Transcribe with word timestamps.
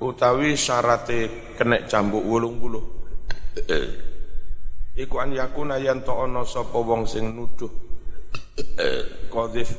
utawi 0.00 0.56
syarate 0.56 1.52
kena 1.54 1.84
cambuk 1.84 2.24
wulung 2.24 2.56
buluh 2.56 2.84
iku 4.96 5.14
an 5.20 5.32
yakuna 5.36 5.76
yen 5.76 6.02
to 6.04 6.12
ana 6.12 6.44
sapa 6.44 6.76
wong 6.80 7.04
sing 7.04 7.36
nuduh 7.36 7.70
qadzif 9.30 9.76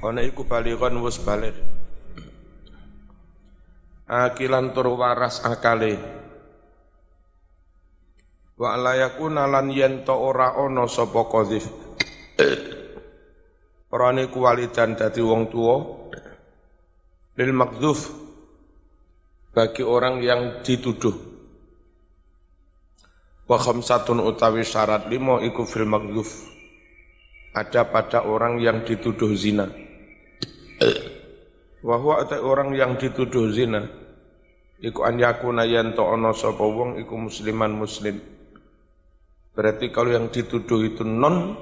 ana 0.00 0.24
iku 0.24 0.48
balighan 0.48 0.96
wis 1.04 1.20
balik. 1.20 1.56
Akilan 4.10 4.74
tur 4.74 4.90
waras 4.98 5.38
akale. 5.46 5.94
Wa 8.58 8.74
la 8.74 8.98
yakuna 8.98 9.46
lan 9.46 9.70
yen 9.70 10.02
to 10.02 10.12
ora 10.12 10.58
ana 10.58 10.84
sapa 10.90 11.24
qadzif 11.30 11.64
Orane 13.90 14.30
kuwalidan 14.30 14.94
dadi 14.94 15.18
wong 15.18 15.50
tua 15.50 15.76
lil 17.34 17.52
makdzuf 17.56 18.19
bagi 19.50 19.82
orang 19.82 20.22
yang 20.22 20.62
dituduh. 20.62 21.14
Wa 23.50 23.58
khamsatun 23.58 24.22
utawi 24.22 24.62
syarat 24.62 25.10
limo 25.10 25.42
iku 25.42 25.66
fil 25.66 25.82
makdzuf 25.82 26.46
ada 27.50 27.82
pada 27.90 28.22
orang 28.22 28.62
yang 28.62 28.86
dituduh 28.86 29.34
zina. 29.34 29.66
Wa 31.82 31.98
huwa 31.98 32.22
orang 32.46 32.78
yang 32.78 32.94
dituduh 32.94 33.50
zina 33.50 33.82
iku 34.78 35.02
an 35.02 35.18
yakuna 35.18 35.66
yen 35.66 35.98
to 35.98 36.06
ana 36.06 36.30
sapa 36.30 36.62
wong 36.62 37.02
iku 37.02 37.18
musliman 37.18 37.74
muslim. 37.74 38.22
Berarti 39.50 39.90
kalau 39.90 40.14
yang 40.14 40.30
dituduh 40.30 40.86
itu 40.86 41.02
non 41.02 41.58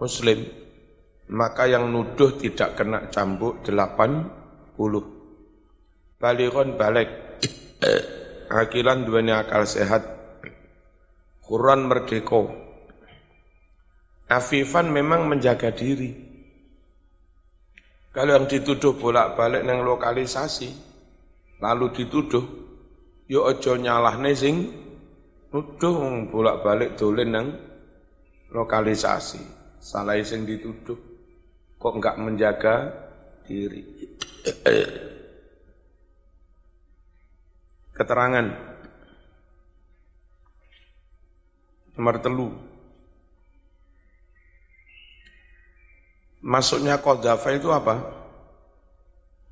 muslim 0.00 0.40
maka 1.30 1.68
yang 1.68 1.92
nuduh 1.92 2.40
tidak 2.40 2.80
kena 2.80 3.12
cambuk 3.12 3.60
delapan 3.60 4.24
puluh. 4.72 5.19
Balighon 6.20 6.76
balik, 6.76 7.08
akilan 8.52 9.08
duanya 9.08 9.40
akal 9.40 9.64
sehat, 9.64 10.04
Quran 11.40 11.88
merdeko. 11.88 12.52
Afifan 14.28 14.92
memang 14.92 15.24
menjaga 15.32 15.72
diri. 15.72 16.12
Kalau 18.12 18.36
yang 18.36 18.44
dituduh 18.44 19.00
bolak-balik 19.00 19.64
neng 19.64 19.80
lokalisasi, 19.80 20.68
lalu 21.64 21.88
dituduh, 21.88 22.44
yo 23.24 23.48
ojo 23.48 23.80
nyalah 23.80 24.20
sing 24.36 24.68
nuduh 25.48 26.28
bolak-balik 26.28 27.00
dolen 27.00 27.32
neng 27.32 27.48
lokalisasi. 28.52 29.40
Salah 29.80 30.20
sing 30.20 30.44
dituduh 30.44 31.00
kok 31.80 31.96
enggak 31.96 32.20
menjaga 32.20 32.92
diri. 33.48 33.82
Keterangan. 38.00 38.48
Nomor 42.00 42.16
telu. 42.24 42.48
Masuknya 46.40 46.96
kodafa 46.96 47.52
itu 47.52 47.68
apa? 47.68 48.00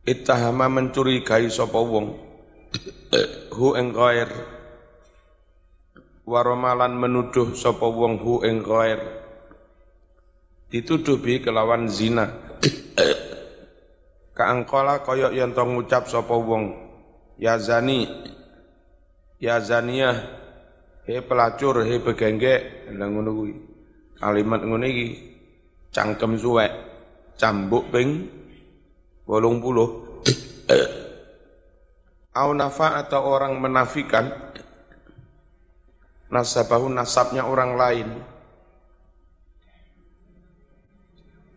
Ittahama 0.09 0.73
mencurigai 0.73 1.53
sapa 1.53 1.77
wong. 1.77 2.17
Hu 3.53 3.77
ing 3.77 3.93
ghair. 3.93 4.33
Waromalan 6.25 6.97
menuduh 6.97 7.53
sapa 7.53 7.85
wong 7.85 8.17
hu 8.17 8.41
ing 8.49 8.65
ghair. 8.65 9.05
Dituduh 10.73 11.21
bi 11.21 11.45
kelawan 11.45 11.85
zina. 11.93 12.33
Kaangkola 14.33 15.05
koyok 15.05 15.37
yang 15.37 15.53
ngucap 15.53 16.09
sapa 16.09 16.33
wong. 16.33 16.89
Ya 17.37 17.61
zani 17.61 18.09
ya 19.39 19.63
zaniyah 19.63 20.17
he 21.07 21.23
pelacur 21.23 21.87
he 21.87 22.03
begengge 22.03 22.87
nang 22.93 23.15
ngono 23.15 23.31
kuwi. 23.33 23.55
Kalimat 24.19 24.61
ngono 24.67 24.85
iki 24.85 25.07
cangkem 25.95 26.37
suwek 26.37 26.73
cambuk 27.39 27.87
ping 27.95 28.27
80 29.25 30.09
au 32.39 32.55
nafa 32.55 33.03
atau 33.03 33.25
orang 33.25 33.59
menafikan 33.59 34.31
nasabahu 36.29 36.93
nasabnya 36.93 37.47
orang 37.47 37.73
lain. 37.79 38.09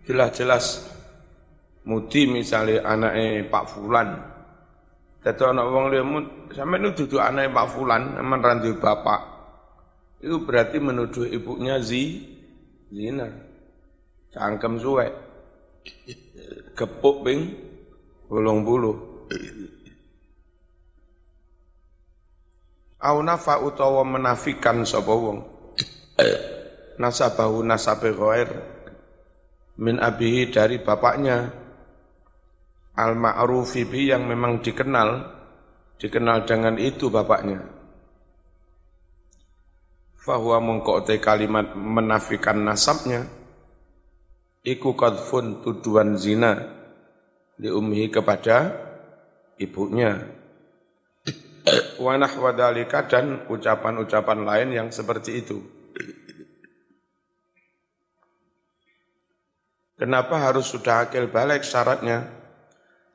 Jelas-jelas 0.08 0.90
mudi 1.86 2.26
misalnya 2.26 2.82
anaknya 2.86 3.46
Pak 3.50 3.66
Fulan 3.70 4.31
Dadi 5.22 5.44
anak 5.46 5.66
wong 5.70 5.86
liya 5.94 6.04
sampe 6.58 6.82
nuduh 6.82 7.22
anaknya 7.22 7.54
Pak 7.54 7.68
Fulan 7.78 8.18
aman 8.18 8.42
randu 8.42 8.74
bapak. 8.82 9.22
Itu 10.18 10.42
berarti 10.42 10.82
menuduh 10.82 11.30
ibunya 11.30 11.78
zi 11.78 12.26
zina. 12.90 13.30
Cangkem 14.34 14.82
suwe. 14.82 15.06
Gepuk 16.74 17.22
ping 17.22 17.40
bolong 18.26 18.66
bulu. 18.66 18.94
Au 23.02 23.18
nafa 23.22 23.62
utawa 23.62 24.02
menafikan 24.02 24.82
sapa 24.86 25.14
wong. 25.14 25.38
Nasabahu 27.02 27.66
nasabe 27.66 28.14
ghair 28.14 28.50
min 29.82 29.98
abihi 29.98 30.54
dari 30.54 30.78
bapaknya 30.78 31.50
al 32.98 33.16
ma'rufi 33.16 33.88
bi 33.88 34.12
yang 34.12 34.28
memang 34.28 34.60
dikenal 34.60 35.40
dikenal 36.02 36.50
dengan 36.50 36.76
itu 36.82 37.14
bapaknya. 37.14 37.62
Fahuwa 40.22 40.62
mengkote 40.62 41.18
kalimat 41.18 41.74
menafikan 41.74 42.62
nasabnya 42.62 43.26
iku 44.62 44.94
qadfun 44.94 45.66
tuduhan 45.66 46.18
zina 46.18 46.58
di 47.58 47.70
umhi 47.70 48.10
kepada 48.10 48.74
ibunya. 49.62 50.18
Wa 52.02 52.18
nahwa 52.18 52.58
dan 52.58 53.46
ucapan-ucapan 53.46 54.40
lain 54.42 54.70
yang 54.74 54.88
seperti 54.90 55.46
itu. 55.46 55.62
Kenapa 60.02 60.42
harus 60.42 60.66
sudah 60.74 61.06
akil 61.06 61.30
balik 61.30 61.62
syaratnya? 61.62 62.41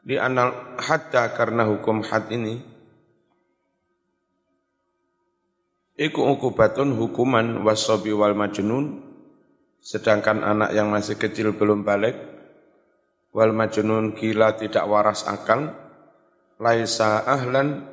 Di 0.07 0.23
anal 0.23 0.79
hatta 0.79 1.35
karena 1.35 1.67
hukum 1.67 2.07
had 2.07 2.31
ini 2.31 2.63
Iku 5.99 6.23
ukubatun 6.31 6.95
hukuman 6.95 7.67
wasobi 7.67 8.15
wal 8.15 8.39
majnun 8.39 9.03
Sedangkan 9.83 10.47
anak 10.47 10.71
yang 10.79 10.95
masih 10.95 11.19
kecil 11.19 11.59
belum 11.59 11.83
balik 11.83 12.15
Wal 13.35 13.51
majnun 13.51 14.15
gila 14.15 14.55
tidak 14.55 14.87
waras 14.87 15.27
akal 15.27 15.75
Laisa 16.63 17.27
ahlan 17.27 17.91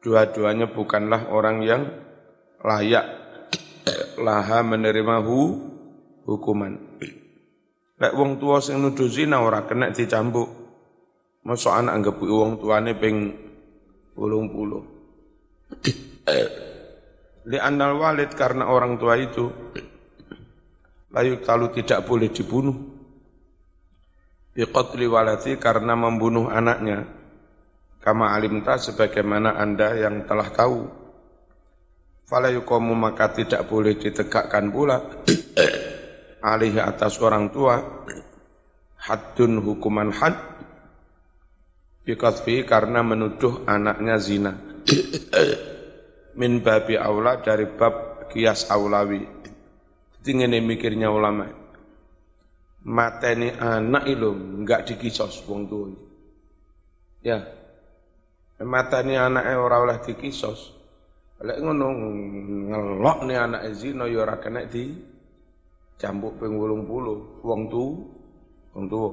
Dua-duanya 0.00 0.72
bukanlah 0.72 1.28
orang 1.28 1.60
yang 1.60 1.84
layak 2.64 3.04
Laha 4.16 4.64
menerima 4.64 5.20
hu, 5.20 5.60
hukuman 6.24 6.80
Lek 7.96 8.12
wong 8.12 8.36
tua 8.40 8.60
sing 8.60 8.76
nuduh 8.76 9.08
zina 9.08 9.40
ora 9.40 9.64
kena 9.64 9.88
dicambuk. 9.88 10.65
Masuk 11.46 11.70
anak 11.70 11.94
anggap 11.94 12.18
wong 12.18 12.58
tuane 12.58 12.98
ping 12.98 13.30
pulung 14.10 14.50
puluh. 14.50 14.82
Li 17.46 17.58
anal 17.62 17.94
walid 18.02 18.34
karena 18.34 18.66
orang 18.66 18.98
tua 18.98 19.14
itu 19.14 19.46
layu 21.14 21.38
kalau 21.46 21.70
tidak 21.70 22.02
boleh 22.02 22.34
dibunuh. 22.34 22.74
Biqatli 24.58 25.06
walati 25.06 25.54
karena 25.54 25.94
membunuh 25.94 26.50
anaknya. 26.50 27.06
Kama 28.02 28.34
alimta 28.34 28.74
sebagaimana 28.74 29.54
anda 29.54 29.94
yang 29.94 30.26
telah 30.26 30.50
tahu. 30.50 30.82
Fala 32.26 32.50
yukomu 32.50 32.98
maka 32.98 33.30
tidak 33.30 33.70
boleh 33.70 33.94
ditegakkan 33.94 34.66
pula 34.74 34.98
alih 36.42 36.74
atas 36.82 37.22
orang 37.22 37.54
tua 37.54 37.78
haddun 38.98 39.62
hukuman 39.62 40.10
had 40.10 40.55
bikasfi 42.06 42.62
karena 42.62 43.02
menuduh 43.02 43.66
anaknya 43.66 44.16
zina. 44.22 44.54
Min 46.38 46.62
babi 46.62 46.94
aula 46.94 47.42
dari 47.42 47.66
bab 47.66 48.30
kias 48.30 48.70
aulawi. 48.70 49.26
Ini 50.26 50.58
mikirnya 50.62 51.10
ulama. 51.10 51.50
Mateni 52.86 53.50
anak 53.50 54.06
itu 54.06 54.30
enggak 54.30 54.86
dikisos 54.86 55.42
wong 55.50 55.66
tua 55.66 55.90
ya. 57.26 57.42
Mateni 58.62 59.18
anak 59.18 59.42
ora 59.58 59.82
oleh 59.82 59.98
dikisos. 59.98 60.70
Lek 61.42 61.58
ngono 61.58 61.90
ngelok 62.70 63.18
nih 63.26 63.38
anak 63.38 63.62
zina 63.74 64.06
ya 64.06 64.22
ora 64.22 64.38
kena 64.38 64.62
di 64.70 64.94
cambuk 65.98 66.38
ping 66.38 66.54
puluh. 66.58 67.42
Wong 67.42 67.60
tu 67.66 67.84
wong 68.70 68.84
tuwa 68.86 69.10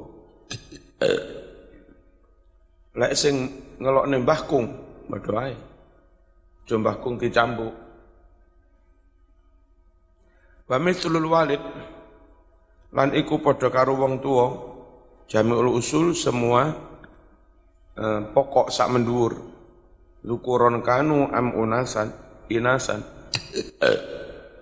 Lek 2.93 3.13
sing 3.17 3.35
ngelokne 3.81 4.21
Mbah 4.21 4.41
Kung, 4.45 4.65
padha 5.09 5.49
ae. 5.49 5.55
Jo 6.69 6.77
Mbah 6.77 6.97
Kung 7.01 7.17
dicambuk. 7.17 7.73
Wa 10.69 10.77
mithlul 10.79 11.27
walid 11.27 11.63
lan 12.93 13.09
iku 13.17 13.41
padha 13.41 13.73
karo 13.73 13.97
wong 13.97 14.21
tuwa 14.21 14.47
jami'ul 15.27 15.73
usul 15.75 16.13
semua 16.13 16.69
eh, 17.97 18.21
pokok 18.31 18.69
sak 18.69 18.93
mendur 18.93 19.33
lukuron 20.23 20.79
kanu 20.85 21.27
am 21.33 21.51
unasan 21.57 22.13
inasan 22.47 23.03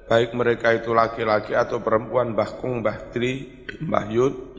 baik 0.10 0.34
mereka 0.34 0.74
itu 0.74 0.92
laki-laki 0.92 1.54
atau 1.54 1.80
perempuan 1.84 2.34
bahkung 2.34 2.82
bahtri 2.82 3.64
bahyud 3.80 4.51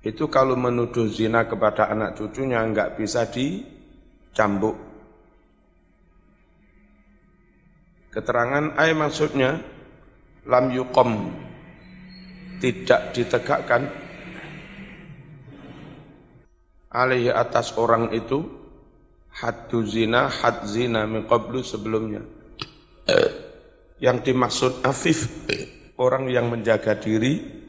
itu 0.00 0.32
kalau 0.32 0.56
menuduh 0.56 1.04
zina 1.12 1.44
kepada 1.44 1.92
anak 1.92 2.16
cucunya 2.16 2.64
nggak 2.64 2.96
bisa 2.96 3.28
dicambuk. 3.28 4.72
Keterangan 8.08 8.80
ay 8.80 8.96
maksudnya 8.96 9.60
lam 10.48 10.72
yukom 10.72 11.36
tidak 12.64 13.12
ditegakkan. 13.12 13.92
Alaihi 16.90 17.30
atas 17.30 17.76
orang 17.76 18.10
itu 18.10 18.40
haddu 19.30 19.84
zina 19.84 20.32
had 20.32 20.64
zina 20.64 21.04
min 21.04 21.28
qablu 21.28 21.60
sebelumnya. 21.60 22.24
Yang 24.00 24.32
dimaksud 24.32 24.72
afif 24.80 25.28
orang 26.00 26.32
yang 26.32 26.48
menjaga 26.48 26.96
diri 26.96 27.59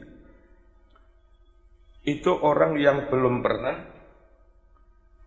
itu 2.02 2.30
orang 2.34 2.78
yang 2.78 3.06
belum 3.06 3.42
pernah 3.42 3.76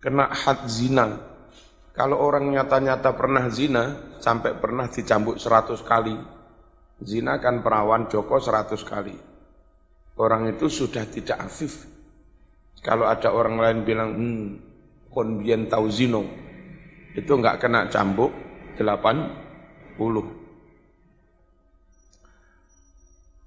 kena 0.04 0.27
had 0.31 0.68
zina 0.68 1.18
kalau 1.95 2.19
orang 2.19 2.51
nyata-nyata 2.51 3.16
pernah 3.16 3.48
zina 3.48 4.16
sampai 4.19 4.60
pernah 4.60 4.92
dicambuk 4.92 5.39
seratus 5.39 5.80
kali 5.81 6.16
zina 7.00 7.39
kan 7.39 7.63
perawan 7.63 8.12
Joko 8.12 8.38
seratus 8.44 8.83
kali 8.83 9.16
orang 10.19 10.56
itu 10.56 10.72
sudah 10.72 11.04
tidak 11.07 11.38
afif. 11.39 11.88
Kalau 12.83 13.10
ada 13.10 13.33
orang 13.33 13.57
lain 13.57 13.80
bilang, 13.81 14.10
hmm, 14.13 14.45
kon 15.10 15.42
bien 15.42 15.66
tau 15.66 15.89
zino, 15.89 16.24
itu 17.18 17.31
enggak 17.33 17.66
kena 17.66 17.89
cambuk 17.89 18.31
80. 18.77 20.45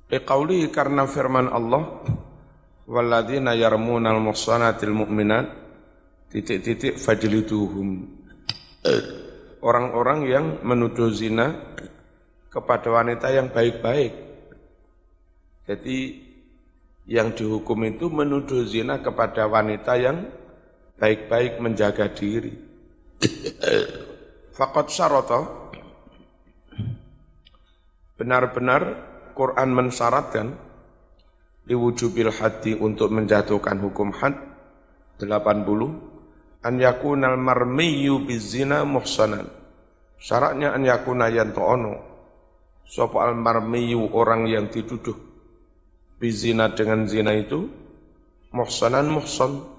Iqauli 0.09 0.73
karena 0.73 1.05
firman 1.05 1.53
Allah, 1.53 1.85
Walladzina 2.89 3.53
yarmunal 3.53 4.17
muhsanatil 4.17 4.97
mu'minat, 4.97 5.45
titik-titik 6.33 6.97
fajliduhum. 6.97 8.17
Orang-orang 9.61 10.25
yang 10.25 10.45
menuduh 10.65 11.13
zina 11.13 11.53
kepada 12.49 12.89
wanita 12.89 13.29
yang 13.29 13.53
baik-baik. 13.53 14.13
Jadi 15.69 15.99
yang 17.05 17.37
dihukum 17.37 17.85
itu 17.85 18.09
menuduh 18.09 18.65
zina 18.65 19.05
kepada 19.05 19.45
wanita 19.45 19.93
yang 20.01 20.25
baik-baik 20.97 21.61
menjaga 21.61 22.09
diri. 22.09 22.57
Fakot 24.57 24.89
syarata 24.89 25.45
benar-benar 28.17 28.83
Quran 29.37 29.77
mensyaratkan 29.77 30.68
diwujubil 31.69 32.33
hati 32.33 32.73
untuk 32.75 33.13
menjatuhkan 33.13 33.77
hukum 33.85 34.11
had. 34.17 34.35
80 35.21 36.65
an 36.65 36.75
yakunal 36.79 37.37
marmiyu 37.37 38.25
bizina 38.25 38.83
muhsanan. 38.89 39.47
Syaratnya 40.19 40.75
an 40.75 40.83
yakuna 40.83 41.31
yanto'ono 41.31 41.95
sapa 42.89 43.29
al 43.29 43.37
marmiyu 43.37 44.11
orang 44.17 44.49
yang 44.49 44.67
dituduh 44.73 45.15
bizina 46.19 46.73
dengan 46.73 47.07
zina 47.07 47.37
itu 47.37 47.69
muhsanan 48.51 49.07
muhsan. 49.13 49.77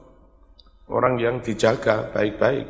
Orang 0.90 1.22
yang 1.22 1.38
dijaga 1.46 2.10
baik-baik. 2.10 2.66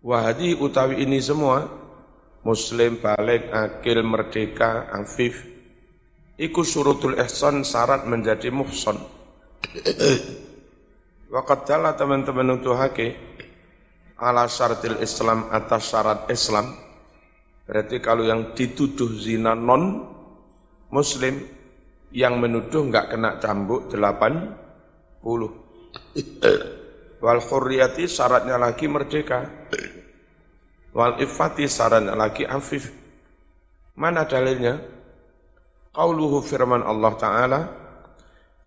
Wahadi 0.00 0.56
utawi 0.56 1.04
ini 1.04 1.20
semua 1.20 1.68
muslim 2.48 2.96
balik 2.96 3.52
akil 3.52 4.00
merdeka 4.00 4.88
afif 4.88 5.51
iku 6.42 6.66
surutul 6.66 7.14
ihsan 7.22 7.62
syarat 7.62 8.02
menjadi 8.10 8.50
muhsan 8.50 8.98
Waqat 11.32 11.64
jala 11.64 11.94
teman-teman 11.96 12.60
hake 12.60 13.16
ala 14.20 14.44
syaratil 14.50 15.00
Islam 15.00 15.48
atas 15.54 15.88
syarat 15.88 16.26
Islam 16.28 16.74
berarti 17.64 18.02
kalau 18.02 18.26
yang 18.26 18.52
dituduh 18.52 19.08
zina 19.16 19.54
non 19.54 20.12
Muslim 20.92 21.40
yang 22.12 22.36
menuduh 22.36 22.84
nggak 22.92 23.16
kena 23.16 23.40
cambuk 23.40 23.88
80. 23.88 25.24
Wal 27.24 27.40
khurriyati 27.40 28.04
syaratnya 28.04 28.60
lagi 28.60 28.84
merdeka. 28.92 29.48
Wal 30.92 31.16
ifati 31.24 31.64
syaratnya 31.64 32.12
lagi 32.12 32.44
afif. 32.44 32.92
Mana 33.96 34.28
dalilnya? 34.28 34.76
Qauluhu 35.92 36.40
firman 36.40 36.80
Allah 36.80 37.12
Ta'ala, 37.20 37.60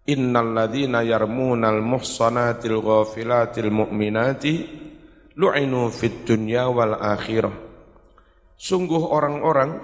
Innal 0.06 0.54
ladhina 0.54 1.02
yarmunal 1.02 1.82
muhsanatil 1.82 2.78
ghafilatil 2.78 3.74
mu'minati 3.74 4.54
lu'inu 5.34 5.90
fid 5.90 6.22
dunya 6.22 6.70
wal 6.70 6.94
akhirah. 6.94 7.50
Sungguh 8.54 9.02
orang-orang 9.10 9.82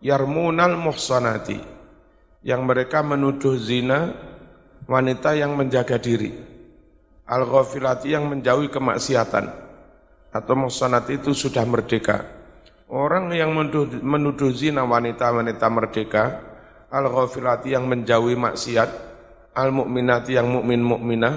yarmunal 0.00 0.80
muhsanati 0.80 1.60
yang 2.40 2.64
mereka 2.64 3.04
menuduh 3.04 3.60
zina 3.60 4.16
wanita 4.88 5.36
yang 5.36 5.60
menjaga 5.60 6.00
diri 6.00 6.32
al 7.28 7.44
ghafilati 7.44 8.16
yang 8.16 8.24
menjauhi 8.28 8.72
kemaksiatan 8.72 9.52
atau 10.32 10.54
muhsanati 10.56 11.20
itu 11.20 11.36
sudah 11.36 11.64
merdeka 11.68 12.24
orang 12.88 13.32
yang 13.32 13.52
menuduh, 13.52 14.00
menuduh 14.00 14.52
zina 14.52 14.84
wanita-wanita 14.84 15.66
merdeka 15.68 16.24
al 16.94 17.10
ghafilati 17.10 17.74
yang 17.74 17.90
menjauhi 17.90 18.38
maksiat 18.38 18.90
al 19.58 19.74
mukminati 19.74 20.38
yang 20.38 20.46
mukmin 20.46 20.78
mukminah 20.78 21.34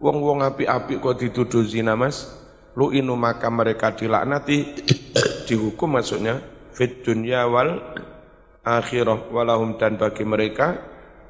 wong-wong 0.00 0.40
api-api 0.40 0.96
kok 0.96 1.20
dituduh 1.20 1.60
zina 1.64 1.92
mas? 1.92 2.40
Lu 2.72 2.88
inu 2.88 3.12
maka 3.18 3.52
mereka 3.52 3.92
dilaknati 3.92 4.80
dihukum 5.44 6.00
maksudnya 6.00 6.40
fit 6.72 7.04
dunya 7.04 7.44
wal 7.44 7.76
akhirah 8.64 9.28
walahum 9.28 9.76
dan 9.76 10.00
bagi 10.00 10.24
mereka 10.24 10.80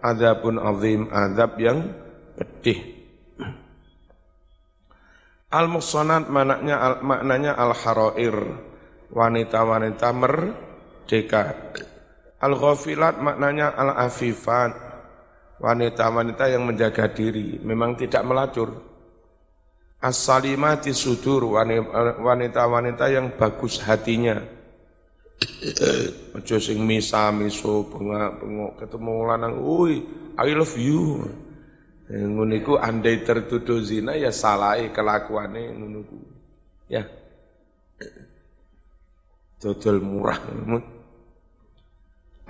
adabun 0.05 0.61
azim 0.61 1.09
adab 1.11 1.57
yang 1.59 1.79
pedih. 2.39 2.79
Al 5.51 5.67
muhsanat 5.67 6.31
maknanya 6.31 6.77
al, 6.79 6.95
maknanya 7.03 7.53
al 7.59 7.75
harair 7.75 8.37
wanita-wanita 9.11 10.09
merdeka 10.15 11.43
al 12.41 12.55
ghafilat 12.57 13.21
maknanya 13.21 13.77
al 13.77 13.97
afifat 14.09 14.73
wanita-wanita 15.61 16.49
yang 16.49 16.65
menjaga 16.65 17.13
diri 17.13 17.61
memang 17.61 17.95
tidak 18.01 18.25
melacur 18.25 18.73
as-salimati 20.01 20.97
sudur 20.97 21.53
wanita-wanita 22.25 23.05
yang 23.13 23.37
bagus 23.37 23.85
hatinya 23.85 24.41
Aja 26.37 26.57
sing 26.61 26.85
misa 26.85 27.33
miso 27.33 27.89
bengak 27.89 28.45
bengok 28.45 28.73
ketemu 28.77 29.15
lanang, 29.25 29.55
"Ui, 29.61 30.05
I 30.37 30.53
love 30.53 30.77
you." 30.77 31.25
Eh, 32.11 32.27
ngono 32.27 32.53
iku 32.59 32.75
andai 32.77 33.23
tertuduh 33.23 33.81
zina 33.81 34.19
ya 34.19 34.35
salahe 34.35 34.91
kelakuane 34.93 35.63
ngono 35.73 36.01
Ya. 36.91 37.07
Dodol 39.63 40.03
murah. 40.03 40.43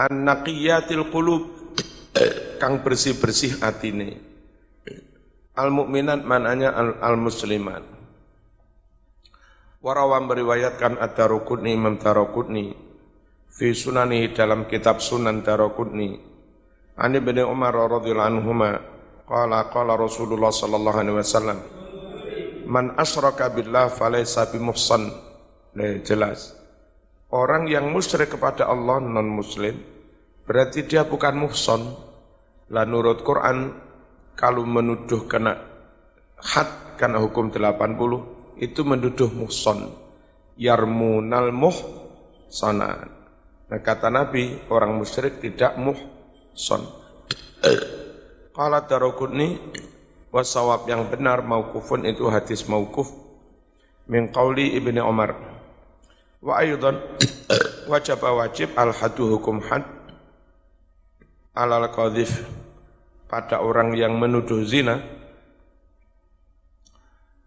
An-naqiyatil 0.01 1.13
qulub. 1.13 1.45
Kang 2.57 2.81
bersih-bersih 2.81 3.61
atine. 3.61 4.17
Al-mukminat 5.53 6.25
mananya 6.25 6.73
al-muslimat. 7.05 7.85
Warawam 9.81 10.29
meriwayatkan 10.29 11.01
Ad-Darukutni 11.01 11.73
Imam 11.73 11.97
Darukutni 11.97 12.77
fi 13.49 13.73
sunani 13.73 14.29
dalam 14.37 14.69
kitab 14.69 15.01
Sunan 15.01 15.41
Darukutni 15.41 16.21
Ani 17.01 17.17
bin 17.25 17.41
Umar 17.41 17.73
radhiyallahu 17.73 18.29
anhuma 18.29 18.77
qala 19.25 19.73
qala 19.73 19.97
Rasulullah 19.97 20.53
sallallahu 20.53 21.01
alaihi 21.01 21.17
wasallam 21.17 21.59
Man 22.69 22.93
asyraka 23.01 23.49
billah 23.51 23.89
falaysa 23.89 24.53
bimuhsan. 24.53 25.11
Nah, 25.73 25.97
jelas 26.05 26.60
Orang 27.31 27.71
yang 27.71 27.95
musyrik 27.95 28.35
kepada 28.35 28.67
Allah 28.67 28.99
non 28.99 29.31
muslim 29.31 29.79
berarti 30.51 30.83
dia 30.83 31.07
bukan 31.07 31.47
muhsan 31.47 31.95
lah 32.75 32.83
nurut 32.83 33.23
Quran 33.23 33.71
kalau 34.35 34.67
menuduh 34.67 35.31
kena 35.31 35.55
had 36.43 36.99
karena 36.99 37.23
hukum 37.23 37.55
80 37.55 38.59
itu 38.59 38.81
menduduh 38.83 39.31
muhson. 39.31 39.95
Yarmunal 40.59 41.55
muhsanan 41.55 43.15
nah 43.71 43.79
kata 43.79 44.11
Nabi 44.11 44.67
orang 44.67 44.99
musyrik 44.99 45.39
tidak 45.39 45.79
muhson. 45.79 46.83
Qala 48.51 48.91
Daraqutni 48.91 49.55
wasawab 50.35 50.91
yang 50.91 51.07
benar 51.07 51.47
maukufun 51.47 52.11
itu 52.11 52.27
hadis 52.27 52.67
maukuf 52.67 53.07
min 54.11 54.35
qauli 54.35 54.75
Ibnu 54.75 54.99
Umar 55.07 55.60
wa 56.41 56.61
aydan 56.61 56.97
wajib 57.89 58.21
wajib 58.21 58.69
al 58.77 58.93
hadu 58.97 59.37
hukum 59.37 59.61
had 59.61 59.85
alal 61.57 61.89
qadhif 61.93 62.45
pada 63.29 63.61
orang 63.61 63.93
yang 63.95 64.17
menuduh 64.17 64.65
zina 64.65 65.01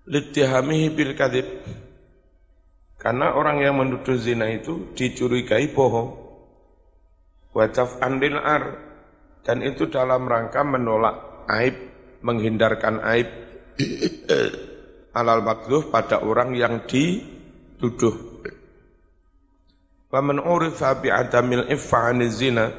litihamihi 0.05 0.93
bil 0.93 1.13
kadhib 1.17 1.47
karena 3.01 3.35
orang 3.35 3.59
yang 3.59 3.75
menuduh 3.75 4.15
zina 4.15 4.47
itu 4.47 4.93
dicurigai 4.95 5.73
bohong 5.73 6.13
wajaf 7.53 8.00
andil 8.00 8.39
ar 8.39 8.77
dan 9.43 9.59
itu 9.59 9.91
dalam 9.91 10.23
rangka 10.23 10.63
menolak 10.63 11.47
aib 11.51 11.75
menghindarkan 12.23 13.03
aib 13.03 13.27
alal 15.19 15.45
makduh 15.45 15.93
pada 15.93 16.25
orang 16.25 16.57
yang 16.57 16.85
dituduh. 16.89 18.32
Wa 20.13 20.22
man 20.22 20.38
urifa 20.38 21.01
bi 21.01 21.10
adamil 21.10 21.65
zina 22.29 22.70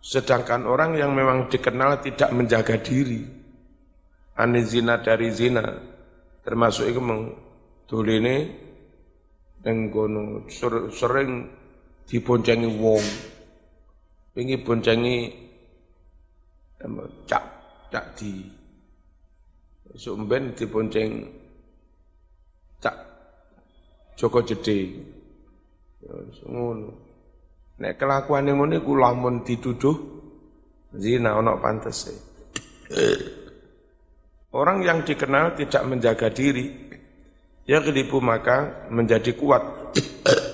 sedangkan 0.00 0.64
orang 0.64 0.96
yang 0.96 1.12
memang 1.12 1.52
dikenal 1.52 2.00
tidak 2.00 2.32
menjaga 2.32 2.80
diri 2.80 3.20
anizina 4.40 4.96
dari 5.02 5.28
zina 5.28 5.66
termasuk 6.40 6.88
itu 6.88 7.98
ini 8.06 8.36
dan 9.60 9.90
kono 9.92 10.46
sering 10.94 11.52
diboncengi 12.06 12.70
wong 12.80 13.04
ini 14.40 14.54
boncengi 14.62 15.16
cak 17.26 17.44
cak 17.90 18.06
di 18.14 18.46
sumben 19.98 20.54
dibonceng 20.54 21.28
cak 22.78 22.96
Joko 24.16 24.40
Jede. 24.40 25.15
Ya, 26.06 26.14
ngono. 26.46 26.90
Nek 27.82 27.98
kelakuan 27.98 28.46
yang 28.46 28.62
ngono 28.62 28.78
iku 28.78 28.94
lamun 28.94 29.42
dituduh 29.42 29.96
zina 30.94 31.34
ana 31.34 31.58
pantese. 31.58 32.14
Orang 34.54 34.86
yang 34.86 35.02
dikenal 35.02 35.58
tidak 35.58 35.82
menjaga 35.84 36.30
diri, 36.30 36.70
ya 37.66 37.82
kelipu 37.82 38.22
maka 38.22 38.88
menjadi 38.88 39.34
kuat 39.34 39.92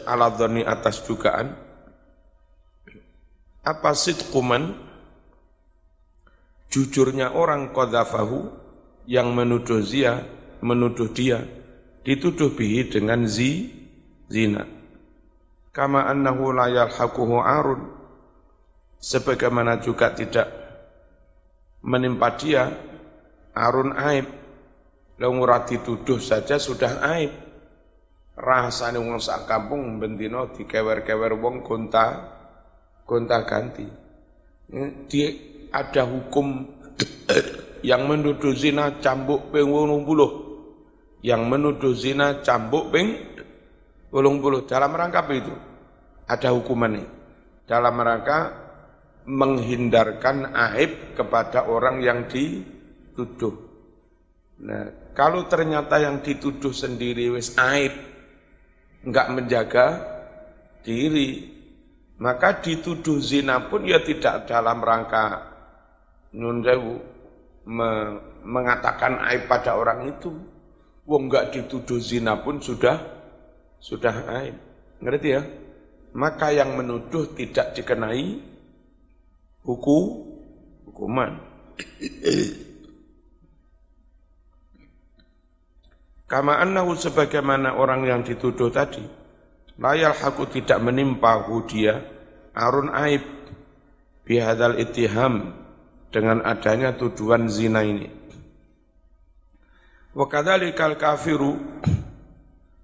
ala 0.09 0.32
atas 0.66 1.04
dugaan. 1.06 1.54
Apa 3.62 3.94
sidquman 3.94 4.75
jujurnya 6.73 7.37
orang 7.37 7.71
qadhafahu 7.71 8.50
yang 9.06 9.30
menuduh 9.30 9.85
zia, 9.87 10.26
menuduh 10.59 11.12
dia, 11.14 11.47
dituduh 12.02 12.50
bihi 12.59 12.90
dengan 12.90 13.23
zi, 13.30 13.71
zina. 14.26 14.81
Kama 15.72 16.04
annahu 16.04 16.52
la 16.52 16.68
yalhaquhu 16.68 17.40
arun, 17.40 17.80
sebagaimana 19.00 19.80
juga 19.80 20.12
tidak 20.12 20.48
menimpa 21.80 22.28
dia 22.36 22.68
arun 23.56 23.96
aib. 23.96 24.28
Lalu 25.16 25.48
dituduh 25.72 26.20
saja 26.20 26.60
sudah 26.60 27.00
aib. 27.16 27.32
Rasanya 28.32 29.00
wong 29.00 29.20
sak 29.20 29.44
kampung 29.44 30.00
bendino 30.00 30.52
dikewer-kewer 30.52 31.36
wong 31.36 31.64
gonta 31.64 32.32
gonta 33.04 33.44
ganti. 33.44 33.84
Dia 35.08 35.28
ada 35.72 36.08
hukum 36.08 36.64
yang 37.90 38.08
menuduh 38.08 38.52
zina 38.56 39.00
cambuk 39.00 39.52
ping 39.52 39.68
puluh 40.04 40.32
yang 41.20 41.44
menuduh 41.48 41.92
zina 41.92 42.40
cambuk 42.40 42.88
ping 42.88 43.08
puluh 44.12 44.69
dalam 44.69 44.92
rangka 44.92 45.25
apa 45.25 45.33
itu? 45.33 45.54
Ada 46.28 46.52
hukumannya. 46.52 47.09
Dalam 47.64 47.97
rangka 47.97 48.38
menghindarkan 49.25 50.52
aib 50.52 51.16
kepada 51.16 51.64
orang 51.64 52.04
yang 52.04 52.28
dituduh. 52.28 53.57
Nah 54.62 55.14
kalau 55.16 55.49
ternyata 55.49 55.97
yang 55.97 56.21
dituduh 56.21 56.75
sendiri 56.75 57.33
wis 57.33 57.57
aib 57.57 57.95
enggak 59.02 59.26
menjaga 59.33 59.87
diri 60.83 61.50
maka 62.19 62.62
dituduh 62.62 63.19
zina 63.19 63.66
pun 63.66 63.87
ya 63.87 63.99
tidak 64.02 64.47
dalam 64.47 64.78
rangka 64.83 65.52
Nun 66.33 66.64
me, 67.69 67.90
mengatakan 68.42 69.21
aib 69.28 69.47
pada 69.47 69.76
orang 69.76 70.16
itu. 70.16 70.33
Wong 71.04 71.28
enggak 71.28 71.52
dituduh 71.52 72.00
zina 72.00 72.40
pun 72.40 72.62
sudah 72.62 73.21
sudah 73.82 74.14
aib. 74.38 74.54
Ngerti 75.02 75.28
ya? 75.34 75.42
Maka 76.14 76.54
yang 76.54 76.78
menuduh 76.78 77.34
tidak 77.34 77.74
dikenai 77.74 78.38
hukum 79.66 80.30
hukuman. 80.86 81.42
Kama 86.30 86.62
annahu 86.62 86.96
sebagaimana 86.96 87.76
orang 87.76 88.08
yang 88.08 88.20
dituduh 88.24 88.72
tadi, 88.72 89.04
layal 89.76 90.16
haku 90.16 90.48
tidak 90.48 90.80
menimpa 90.80 91.44
dia 91.68 92.00
arun 92.56 92.88
aib 92.88 93.20
bihadal 94.24 94.78
itiham 94.80 95.52
dengan 96.12 96.40
adanya 96.44 96.96
tuduhan 96.96 97.48
zina 97.52 97.84
ini. 97.84 98.08
Wa 100.12 100.28
kadzalikal 100.28 101.00
kafiru 101.00 101.56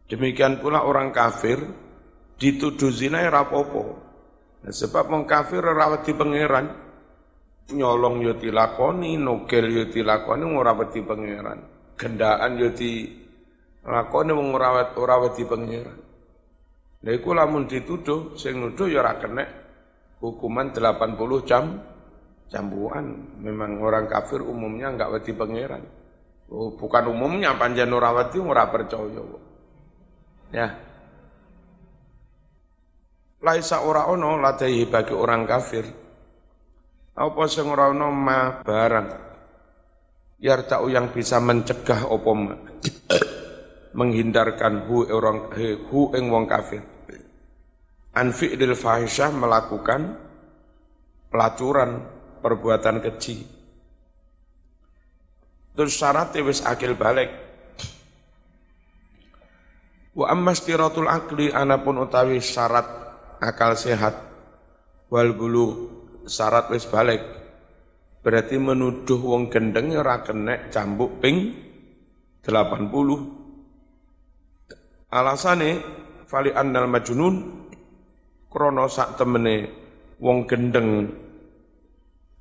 demikian 0.09 0.59
pula 0.59 0.83
orang 0.83 1.13
kafir 1.13 1.61
dituduh 2.41 2.91
zina 2.91 3.21
ya 3.23 3.31
rapopo. 3.31 4.09
Nah, 4.59 4.75
sebab 4.75 5.07
wong 5.13 5.25
kafir 5.29 5.63
rawat 5.63 6.03
di 6.03 6.13
pangeran 6.17 6.67
nyolong 7.69 8.25
yo 8.25 8.33
dilakoni, 8.41 9.21
nogel 9.21 9.69
yo 9.69 9.85
dilakoni 9.93 10.45
ora 10.49 10.73
wedi 10.73 11.05
pangeran. 11.05 11.59
Gendaan 11.99 12.57
yo 12.57 12.73
dilakoni 12.73 14.31
wong 14.33 14.49
ora 14.57 14.69
ora 14.97 15.17
wedi 15.29 15.45
pangeran. 15.45 15.99
Lha 16.99 17.11
iku 17.15 17.31
lamun 17.31 17.71
dituduh 17.71 18.35
sing 18.35 18.59
nuduh 18.59 18.91
ya 18.91 19.07
ora 19.07 19.15
kena 19.23 19.45
hukuman 20.19 20.75
80 20.75 21.47
jam 21.47 21.79
cambuan. 22.51 23.39
Memang 23.39 23.79
orang 23.79 24.11
kafir 24.11 24.43
umumnya 24.43 24.91
enggak 24.91 25.13
wedi 25.15 25.33
pangeran. 25.37 25.85
Oh, 26.49 26.73
bukan 26.73 27.13
umumnya 27.13 27.53
panjang 27.61 27.93
nurawati 27.93 28.41
ora 28.41 28.65
percaya. 28.73 29.48
Ya. 30.49 30.73
Laisa 33.39 33.85
ora 33.85 34.09
ono 34.11 34.41
bagi 34.91 35.15
orang 35.15 35.47
kafir. 35.47 35.87
Apa 37.19 37.43
sing 37.47 37.71
ora 37.71 37.91
ono 37.91 38.09
ma 38.11 38.63
barang. 38.63 39.09
Yartau 40.39 40.87
yang 40.91 41.11
bisa 41.11 41.39
mencegah 41.43 42.07
apa. 42.07 42.33
Menghindarkan 43.99 44.87
hu 44.87 45.07
orang 45.11 45.51
hu 45.91 46.15
ing 46.15 46.31
wong 46.31 46.47
kafir. 46.47 46.83
Anfi 48.15 48.55
dil 48.59 48.75
fahisyah 48.75 49.31
melakukan 49.31 50.01
pelacuran 51.31 52.03
perbuatan 52.43 53.03
keji. 53.05 53.47
Terus 55.79 55.95
syarat 55.95 56.35
wis 56.43 56.67
akil 56.67 56.99
balik. 56.99 57.48
Wa 60.19 60.35
amma 60.35 60.51
stiratul 60.51 61.07
akli 61.07 61.55
anapun 61.55 62.03
utawi 62.03 62.43
syarat 62.43 62.91
akal 63.39 63.79
sehat 63.79 64.19
wal 65.15 65.31
bulu 65.39 65.67
syarat 66.27 66.67
wis 66.75 66.91
balik. 66.91 67.23
Berarti 68.19 68.59
menuduh 68.59 69.23
wong 69.23 69.47
gendeng 69.47 69.95
ora 69.95 70.27
kenek 70.27 70.75
cambuk 70.75 71.23
ping 71.23 71.55
80. 72.43 75.15
Alasane 75.15 75.71
fali 76.27 76.51
annal 76.51 76.91
majnun 76.91 77.35
krono 78.51 78.91
sak 78.91 79.23
temene 79.23 79.71
wong 80.19 80.51
gendeng 80.51 81.15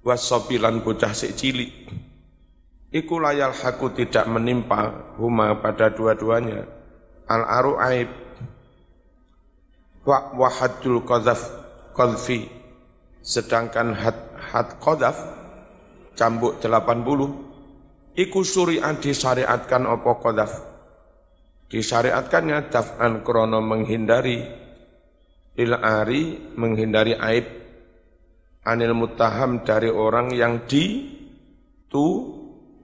wasopilan 0.02 0.82
bocah 0.82 1.14
sik 1.14 1.38
cilik 1.38 1.94
iku 2.96 3.20
layal 3.20 3.52
haku 3.52 3.92
tidak 3.92 4.24
menimpa 4.26 5.14
huma 5.20 5.60
pada 5.60 5.92
dua-duanya 5.92 6.77
al 7.28 7.44
aru 7.44 7.74
aib 7.80 8.10
wa 10.08 10.32
wahadul 10.36 11.04
qadhaf 11.04 11.42
qadfi. 11.92 12.48
Sedangkan 13.20 13.92
had 13.92 14.16
had 14.40 14.80
qadhaf 14.80 15.20
cambuk 16.16 16.64
80 16.64 18.16
iku 18.16 18.40
syuri'at 18.42 19.04
disyariatkan 19.04 19.84
apa 19.84 20.12
qadhaf? 20.24 20.54
Disyariatkannya 21.68 22.72
daf'an 22.72 23.28
krono 23.28 23.60
menghindari 23.60 24.40
lil 25.60 25.74
ari 25.76 26.56
menghindari 26.56 27.14
aib. 27.20 27.46
Anil 28.68 28.96
mutaham 28.96 29.64
dari 29.64 29.88
orang 29.88 30.32
yang 30.36 30.68
di 30.68 31.16
tu 31.88 32.36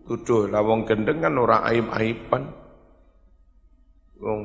tuduh 0.07 0.47
lawong 0.47 0.87
gendeng 0.87 1.19
kan 1.19 1.35
ora 1.35 1.59
aib-aiban 1.67 2.62
wong 4.23 4.41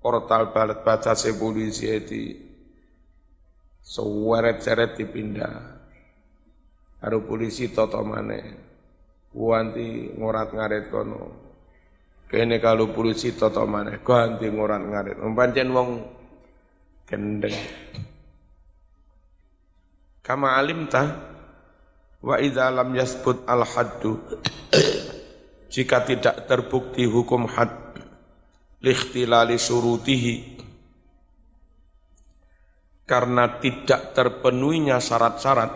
portal 0.00 0.56
balet 0.56 0.80
baca 0.80 1.12
polisi 1.36 1.92
di 2.08 2.22
seweret-seret 3.84 4.96
dipindah. 4.98 5.54
Haru 7.04 7.22
polisi 7.28 7.70
toto 7.70 8.00
mana 8.02 8.40
Wanti 9.36 10.16
ngorat 10.16 10.48
ngaret 10.56 10.88
kono. 10.88 11.22
Kene 12.26 12.56
kalau 12.58 12.90
polisi 12.90 13.36
toto 13.36 13.62
mana 13.68 14.00
Ganti 14.02 14.48
ngorat 14.50 14.82
ngaret 14.82 15.16
Umpancen 15.20 15.68
wong 15.70 15.88
gendeng. 17.06 17.54
Kama 20.24 20.58
alim 20.58 20.90
ta? 20.90 21.04
Wa 22.24 22.40
idza 22.42 22.72
lam 22.72 22.90
yasbut 22.96 23.46
al 23.46 23.62
haddu 23.62 24.18
Jika 25.70 26.02
tidak 26.02 26.48
terbukti 26.50 27.06
hukum 27.06 27.46
had 27.46 27.85
Likhtilali 28.82 29.56
surutihi 29.56 30.34
Karena 33.06 33.60
tidak 33.62 34.12
terpenuhinya 34.12 34.98
syarat-syarat 34.98 35.72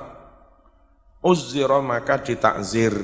Uzzira 1.25 1.81
maka 1.81 2.21
ditakzir 2.21 2.97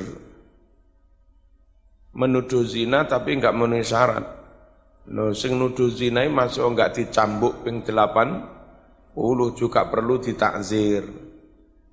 Menuduh 2.17 2.65
zina 2.65 3.05
tapi 3.05 3.37
enggak 3.37 3.53
memenuhi 3.53 3.85
syarat 3.85 4.37
No, 5.07 5.31
sing 5.31 5.55
nuduh 5.55 5.87
zina 5.87 6.27
masuk 6.27 6.75
enggak 6.75 6.99
dicambuk 6.99 7.63
ping 7.63 7.87
delapan 7.87 8.43
puluh 9.15 9.55
juga 9.55 9.87
perlu 9.87 10.19
ditakzir. 10.19 11.07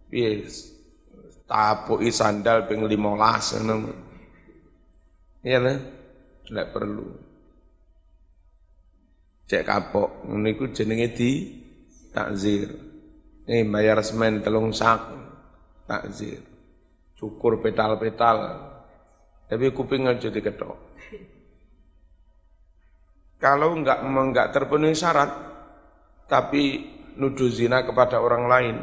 Yes. 0.09 0.73
Tapuki 1.45 2.09
sandal 2.09 2.65
ping 2.65 2.89
limolas. 2.89 3.53
Iya 5.45 5.59
lah, 5.61 5.77
tidak 6.41 6.67
perlu. 6.73 7.05
Cek 9.43 9.63
kapok, 9.67 10.23
niku 10.31 10.71
jenenge 10.71 11.11
di 11.11 11.31
takzir. 12.15 12.71
Nih 13.43 13.67
bayar 13.67 13.99
semen 13.99 14.39
telung 14.39 14.71
sak, 14.71 15.03
takzir. 15.83 16.39
Cukur 17.19 17.59
petal-petal. 17.59 18.37
Tapi 19.51 19.65
kuping 19.75 20.07
aja 20.07 20.31
diketok. 20.31 20.95
Kalau 23.43 23.75
enggak 23.75 23.99
enggak 24.07 24.55
terpenuhi 24.55 24.95
syarat, 24.95 25.27
tapi 26.31 26.87
nuduh 27.19 27.51
zina 27.51 27.83
kepada 27.83 28.23
orang 28.23 28.47
lain, 28.47 28.75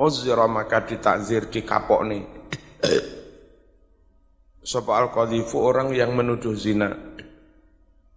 uzra 0.00 0.48
maka 0.48 0.88
ditakzir 0.88 1.52
kapok 1.52 2.00
nih. 2.08 2.24
Sopo 4.64 4.96
al 4.96 5.12
orang 5.12 5.92
yang 5.92 6.16
menuduh 6.16 6.56
zina. 6.56 6.88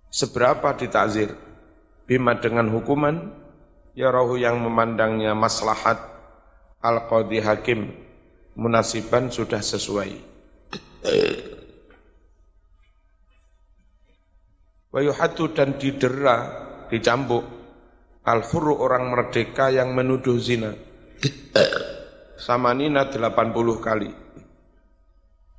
Seberapa 0.07 0.71
ditakzir? 0.79 1.35
Bima 2.05 2.37
dengan 2.37 2.69
hukuman, 2.69 3.33
ya 3.97 4.13
rohu 4.13 4.37
yang 4.37 4.61
memandangnya 4.61 5.33
maslahat 5.33 5.97
al 6.85 7.09
qadhi 7.09 7.41
hakim 7.41 7.89
munasiban 8.53 9.33
sudah 9.33 9.59
sesuai. 9.59 10.13
Wayuhatu 14.95 15.51
dan 15.51 15.75
didera, 15.75 16.37
dicambuk. 16.87 17.43
Al-huru 18.25 18.81
orang 18.81 19.13
merdeka 19.13 19.69
yang 19.69 19.93
menuduh 19.93 20.39
zina. 20.41 20.73
Samanina 22.41 23.05
80 23.05 23.85
kali. 23.85 24.09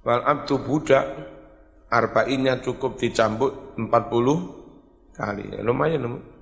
Wal 0.03 0.23
abdu 0.27 0.59
budak, 0.67 1.05
arba'innya 1.93 2.59
cukup 2.59 2.99
dicambuk 2.99 3.79
40 3.79 5.15
kali. 5.15 5.45
Ya, 5.53 5.61
lumayan, 5.63 6.01
lumayan. 6.11 6.36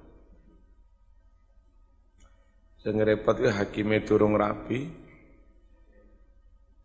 Sing 2.85 3.01
repot 3.01 3.41
ya 3.41 3.49
hakime 3.57 4.05
durung 4.05 4.37
rapi. 4.37 4.85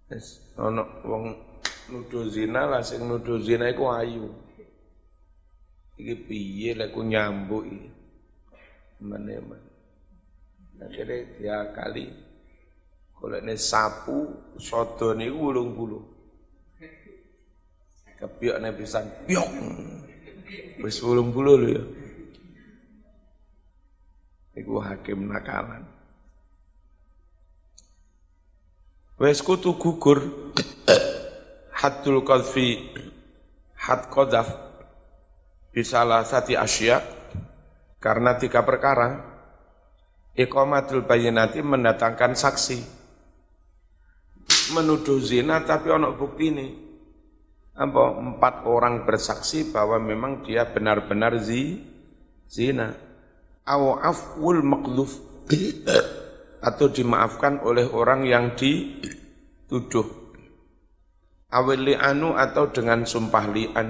Wis 0.08 0.56
ana 0.56 0.88
wong 1.04 1.36
nuduh 1.92 2.24
zina 2.32 2.64
lah 2.72 2.80
sing 2.80 3.04
nuduh 3.04 3.36
zina 3.44 3.68
iku 3.68 3.92
ayu. 3.92 4.32
Iki 6.00 6.16
piye 6.24 6.72
lek 6.80 6.96
ku 6.96 7.04
nyambuk 7.04 7.68
iki. 7.68 7.92
Meneman. 9.04 9.60
Akhirnya 10.80 11.28
dia 11.36 11.58
kali 11.76 12.08
kalau 13.20 13.36
ini 13.44 13.60
sapu 13.60 14.32
soto 14.56 15.12
ini 15.12 15.28
ulung 15.28 15.76
bulu. 15.76 16.00
Kepiok 18.24 18.56
ini 18.56 18.70
pisan 18.72 19.04
piok. 19.28 19.50
Wis 20.80 21.04
ulung 21.04 21.36
bulu 21.36 21.60
lho 21.60 21.68
ya. 21.76 21.84
Iku 24.58 24.82
hakim 24.82 25.30
nakalan. 25.30 25.86
Wes 29.20 29.44
kutu 29.46 29.78
gugur. 29.78 30.52
Hatul 31.80 32.28
qadfi 32.28 32.92
had 33.80 34.12
qadaf 34.12 34.52
bisalah 35.72 36.28
sati 36.28 36.60
asya 36.60 37.00
karena 38.04 38.36
tiga 38.36 38.66
perkara. 38.68 39.28
Iqamatul 40.36 41.04
bayinati 41.04 41.60
mendatangkan 41.60 42.36
saksi. 42.36 42.80
Menuduh 44.76 45.20
zina 45.20 45.64
tapi 45.68 45.92
ono 45.92 46.16
bukti 46.16 46.46
ini. 46.48 46.68
Empat 47.80 48.68
orang 48.68 49.08
bersaksi 49.08 49.72
bahwa 49.72 50.00
memang 50.04 50.44
dia 50.44 50.68
benar-benar 50.68 51.40
zi 51.40 51.80
zina 52.44 53.09
afwul 53.70 54.66
maqdhuf 54.66 55.22
atau 56.60 56.88
dimaafkan 56.90 57.62
oleh 57.62 57.86
orang 57.86 58.26
yang 58.26 58.58
dituduh. 58.58 60.06
Awil 61.50 61.94
li'anu 61.94 62.38
atau 62.38 62.70
dengan 62.70 63.06
sumpah 63.06 63.46
li'an. 63.50 63.90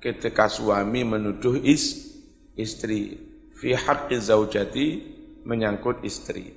Ketika 0.00 0.48
suami 0.48 1.04
menuduh 1.04 1.60
is, 1.60 2.16
istri. 2.56 3.20
Fi 3.52 3.76
haqqi 3.76 4.16
zaujati 4.16 4.86
menyangkut 5.44 6.00
istri. 6.08 6.56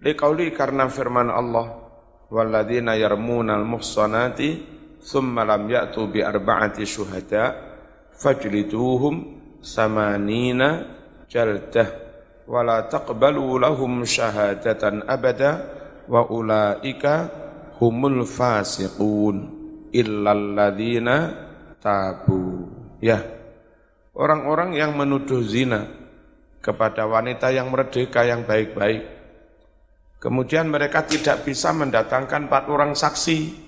Liqauli 0.00 0.56
karena 0.56 0.88
firman 0.88 1.28
Allah 1.28 1.68
walladzina 2.32 2.96
yarmunal 2.96 3.64
muhsanati 3.64 4.64
thumma 5.04 5.44
lam 5.44 5.68
ya'tu 5.68 6.08
bi 6.08 6.24
arba'ati 6.24 6.84
syuhada 6.88 7.44
fajliduhum 8.16 9.35
samanina 9.66 10.86
jaldah 11.26 11.90
wa 12.46 12.62
la 12.62 12.86
taqbalu 12.86 13.58
lahum 13.58 14.06
syahadatan 14.06 15.02
abada 15.10 15.66
wa 16.06 16.22
ulaika 16.30 17.26
humul 17.82 18.22
fasiqun 18.22 19.50
illal 19.90 20.54
ladzina 20.54 21.34
tabu. 21.82 22.70
Ya, 23.02 23.20
orang-orang 24.14 24.78
yang 24.78 24.94
menuduh 24.94 25.42
zina 25.42 25.84
kepada 26.62 27.04
wanita 27.04 27.50
yang 27.50 27.68
merdeka 27.74 28.22
yang 28.22 28.46
baik-baik. 28.46 29.04
Kemudian 30.16 30.72
mereka 30.72 31.04
tidak 31.04 31.44
bisa 31.44 31.70
mendatangkan 31.76 32.48
empat 32.48 32.64
orang 32.72 32.96
saksi. 32.96 33.66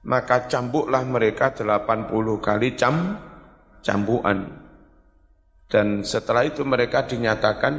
Maka 0.00 0.48
cambuklah 0.48 1.04
mereka 1.04 1.52
80 1.52 2.08
kali 2.40 2.72
cam, 2.72 3.20
cambukan. 3.84 4.59
Dan 5.70 6.02
setelah 6.02 6.42
itu 6.42 6.66
mereka 6.66 7.06
dinyatakan 7.06 7.74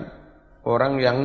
orang 0.64 0.94
yang 0.98 1.18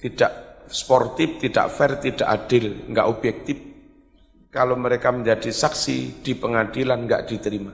tidak 0.00 0.64
sportif, 0.72 1.36
tidak 1.36 1.68
fair, 1.68 2.00
tidak 2.00 2.24
adil, 2.24 2.88
enggak 2.88 3.06
objektif 3.12 3.70
kalau 4.50 4.74
mereka 4.74 5.14
menjadi 5.14 5.48
saksi 5.54 6.20
di 6.26 6.34
pengadilan 6.34 7.06
nggak 7.06 7.24
diterima. 7.30 7.70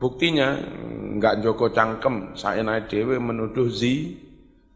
Buktinya 0.00 0.58
nggak 1.20 1.38
Joko 1.44 1.70
cangkem, 1.70 2.34
saya 2.34 2.64
naik 2.64 2.90
dewe 2.90 3.20
menuduh 3.20 3.68
zi, 3.70 4.16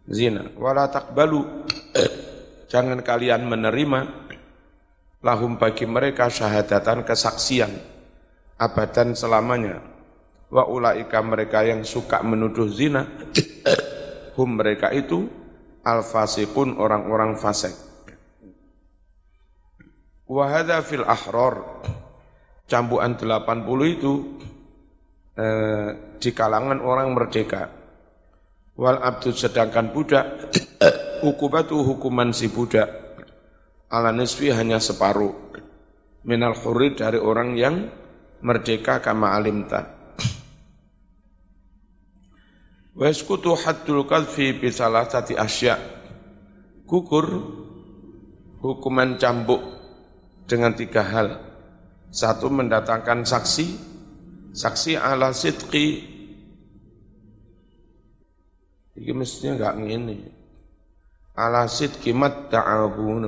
zina. 0.06 0.52
Wala 0.54 0.86
takbalu, 0.86 1.66
jangan 2.72 3.00
kalian 3.02 3.48
menerima 3.48 4.00
lahum 5.24 5.58
bagi 5.58 5.88
mereka 5.88 6.30
syahadatan 6.30 7.02
kesaksian 7.02 7.72
abadan 8.60 9.16
selamanya. 9.16 9.95
Wa 10.46 10.64
ulaika 10.70 11.18
mereka 11.26 11.66
yang 11.66 11.82
suka 11.82 12.22
menuduh 12.22 12.70
zina, 12.70 13.02
hum 14.38 14.58
mereka 14.60 14.94
itu 14.94 15.26
al-fasikun 15.82 16.78
orang-orang 16.78 17.34
fasik. 17.34 17.74
Wahada 20.26 20.82
fil 20.82 21.06
ahror. 21.06 21.82
Cambukan 22.66 23.14
80 23.14 23.94
itu 23.94 24.12
eh, 25.38 25.88
di 26.18 26.30
kalangan 26.34 26.82
orang 26.82 27.14
merdeka. 27.14 27.70
Wal 28.76 28.98
abdu 29.00 29.32
sedangkan 29.32 29.94
budak, 29.94 30.52
hukubatu 31.24 31.80
hukuman 31.80 32.34
si 32.36 32.52
budak, 32.52 32.90
ala 33.88 34.12
nisfi 34.12 34.52
hanya 34.52 34.82
separuh. 34.82 35.32
Minal 36.26 36.58
hurid 36.58 36.98
dari 37.00 37.16
orang 37.16 37.54
yang 37.54 37.88
merdeka 38.42 39.00
kama 39.00 39.32
alimta. 39.32 39.95
Waskutu 42.96 43.52
haddul 43.52 44.08
kadfi 44.08 44.56
tati 45.12 45.36
asya. 45.36 45.76
Gugur 46.88 47.28
hukuman 48.64 49.20
cambuk 49.20 49.60
dengan 50.48 50.72
tiga 50.72 51.04
hal. 51.04 51.28
Satu 52.08 52.48
mendatangkan 52.48 53.28
saksi, 53.28 53.66
saksi 54.56 54.96
ala 54.96 55.36
sidqi. 55.36 56.16
Ini 58.96 59.12
mestinya 59.12 59.60
enggak 59.60 59.74
ngini. 59.76 60.16
Ala 61.36 61.68
sidqi 61.68 62.16
matta'ahu. 62.16 63.20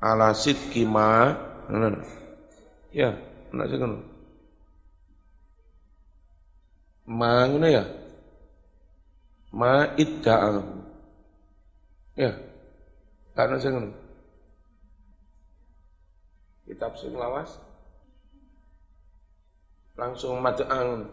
Ala 0.00 0.32
sidqi 0.32 0.88
ma. 0.88 1.28
Ya, 2.92 3.16
enak 3.52 3.66
sih 3.68 4.11
Ma 7.12 7.44
ya. 7.68 7.84
Ma 9.52 9.84
idda'ahu. 10.00 10.64
Ya. 12.16 12.32
Karena 13.36 13.60
saya 13.60 13.76
ngono. 13.76 13.92
Kitab 16.64 16.96
sing 16.96 17.12
lawas 17.12 17.60
langsung 19.92 20.40
mat'ang. 20.40 21.04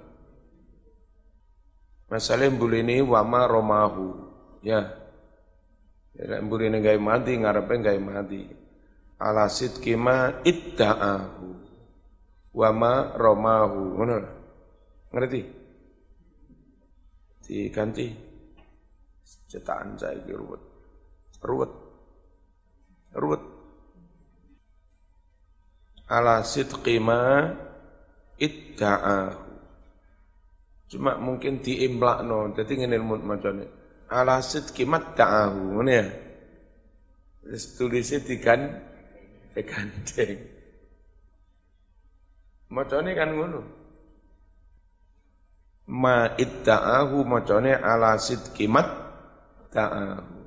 Masalah 2.08 2.48
ini 2.50 3.04
wama 3.04 3.44
romahu. 3.46 4.08
Ya. 4.64 4.88
Ya 6.16 6.40
ini 6.42 6.78
gaya 6.80 6.98
mati 6.98 7.38
ngarepe 7.38 7.76
gaya 7.84 8.00
mati. 8.00 8.48
Ala 9.20 9.52
sidkima 9.52 10.42
idda'ahu. 10.48 11.48
Wama 12.56 13.20
romahu. 13.20 14.00
Ngono. 14.00 14.16
Ngerti? 15.12 15.42
Diganti. 17.50 18.06
Cetakan 19.50 19.98
saya 19.98 20.22
ruwet. 20.30 20.62
Ruwet. 21.42 21.72
Ruwet. 23.18 23.44
Ala 26.14 26.46
sidqi 26.46 27.02
ma 27.02 27.50
idda'ahu. 28.38 29.50
Cuma 30.94 31.18
mungkin 31.18 31.66
diimplakno. 31.66 32.54
Dadi 32.54 32.86
ngene 32.86 32.98
macane 33.02 33.66
ala 34.14 34.46
sidqi 34.46 34.86
madda'ahu 34.86 35.82
ngene 35.82 35.94
ya? 35.94 36.06
Wis 37.50 37.66
tulise 37.74 38.22
digan 38.22 38.78
digandeng. 39.58 40.38
Macane 42.70 43.18
kan 43.18 43.34
ngono 43.34 43.79
ma 45.90 46.38
idda'ahu 46.38 47.26
macane 47.26 47.74
ala 47.74 48.14
sidqi 48.22 48.70
madda'ahu 48.70 50.38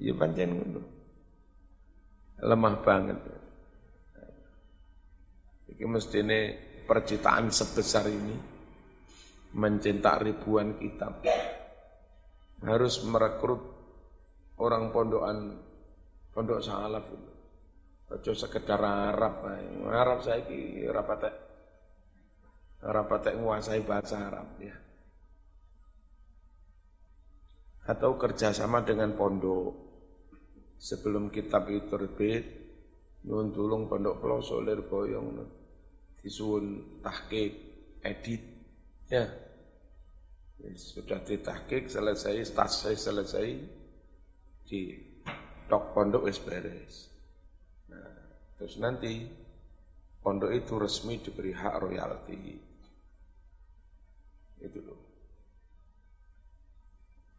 ya 0.00 0.12
pancen 0.16 0.50
ngono 0.56 0.80
lemah 2.44 2.74
banget. 2.84 3.18
Ini 5.74 5.84
mesti 5.90 6.18
ini 6.22 6.40
percitaan 6.84 7.48
sebesar 7.48 8.04
ini 8.06 8.36
mencetak 9.54 10.16
ribuan 10.22 10.76
kitab 10.76 11.24
harus 12.64 12.94
merekrut 13.06 13.62
orang 14.60 14.92
pondokan 14.92 15.56
pondok 16.30 16.60
salaf. 16.62 17.06
Ojo 18.04 18.32
sekedar 18.36 18.78
Arab, 18.84 19.48
Arab 19.88 20.20
saya 20.22 20.44
ki 20.44 20.84
rapat 22.84 23.32
menguasai 23.32 23.80
bahasa 23.80 24.28
Arab 24.28 24.60
ya. 24.60 24.76
Atau 27.88 28.16
kerjasama 28.20 28.84
dengan 28.84 29.16
pondok. 29.16 29.72
Sebelum 30.76 31.32
kitab 31.32 31.64
itu 31.72 31.88
terbit 31.88 32.44
nyuwun 33.24 33.56
tulung 33.56 33.88
pondok 33.88 34.20
peloso 34.20 34.60
lir 34.60 34.84
boyong 34.84 35.48
disuwun 36.20 37.00
tahqiq 37.00 37.52
edit 38.04 38.42
ya. 39.08 39.24
Sudah 40.76 41.24
ditahqiq 41.24 41.88
selesai 41.88 42.44
selesai 42.44 42.94
selesai 43.00 43.48
di 44.64 44.80
tok 45.68 45.96
pondok 45.96 46.28
wis 46.28 46.40
beres. 46.40 47.08
Nah, 47.88 48.12
terus 48.60 48.76
nanti 48.76 49.24
pondok 50.20 50.52
itu 50.52 50.76
resmi 50.76 51.20
diberi 51.20 51.52
hak 51.52 51.74
royalti 51.80 52.73
itu 54.64 54.80
loh 54.80 55.00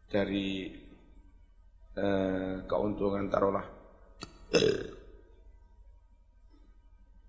dari 0.06 0.70
eh, 1.98 2.56
keuntungan 2.64 3.26
taruhlah 3.26 3.66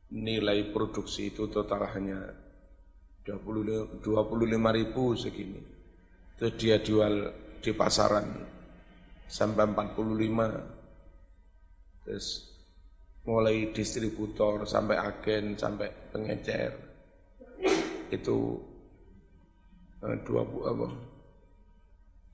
nilai 0.07 0.71
produksi 0.71 1.35
itu 1.35 1.51
total 1.51 1.83
hanya 1.91 2.31
20, 3.27 3.99
25 3.99 4.79
ribu 4.79 5.11
segini. 5.19 5.59
Terus 6.39 6.53
dia 6.55 6.79
jual 6.79 7.27
di 7.59 7.75
pasaran 7.75 8.23
sampai 9.27 9.67
45. 9.67 12.07
Terus 12.07 12.27
mulai 13.27 13.75
distributor 13.75 14.63
sampai 14.63 14.95
agen 14.95 15.59
sampai 15.59 15.91
pengecer 16.15 16.71
itu 18.07 18.55
eh, 20.05 20.17
dua 20.25 20.41
apa 20.45 20.87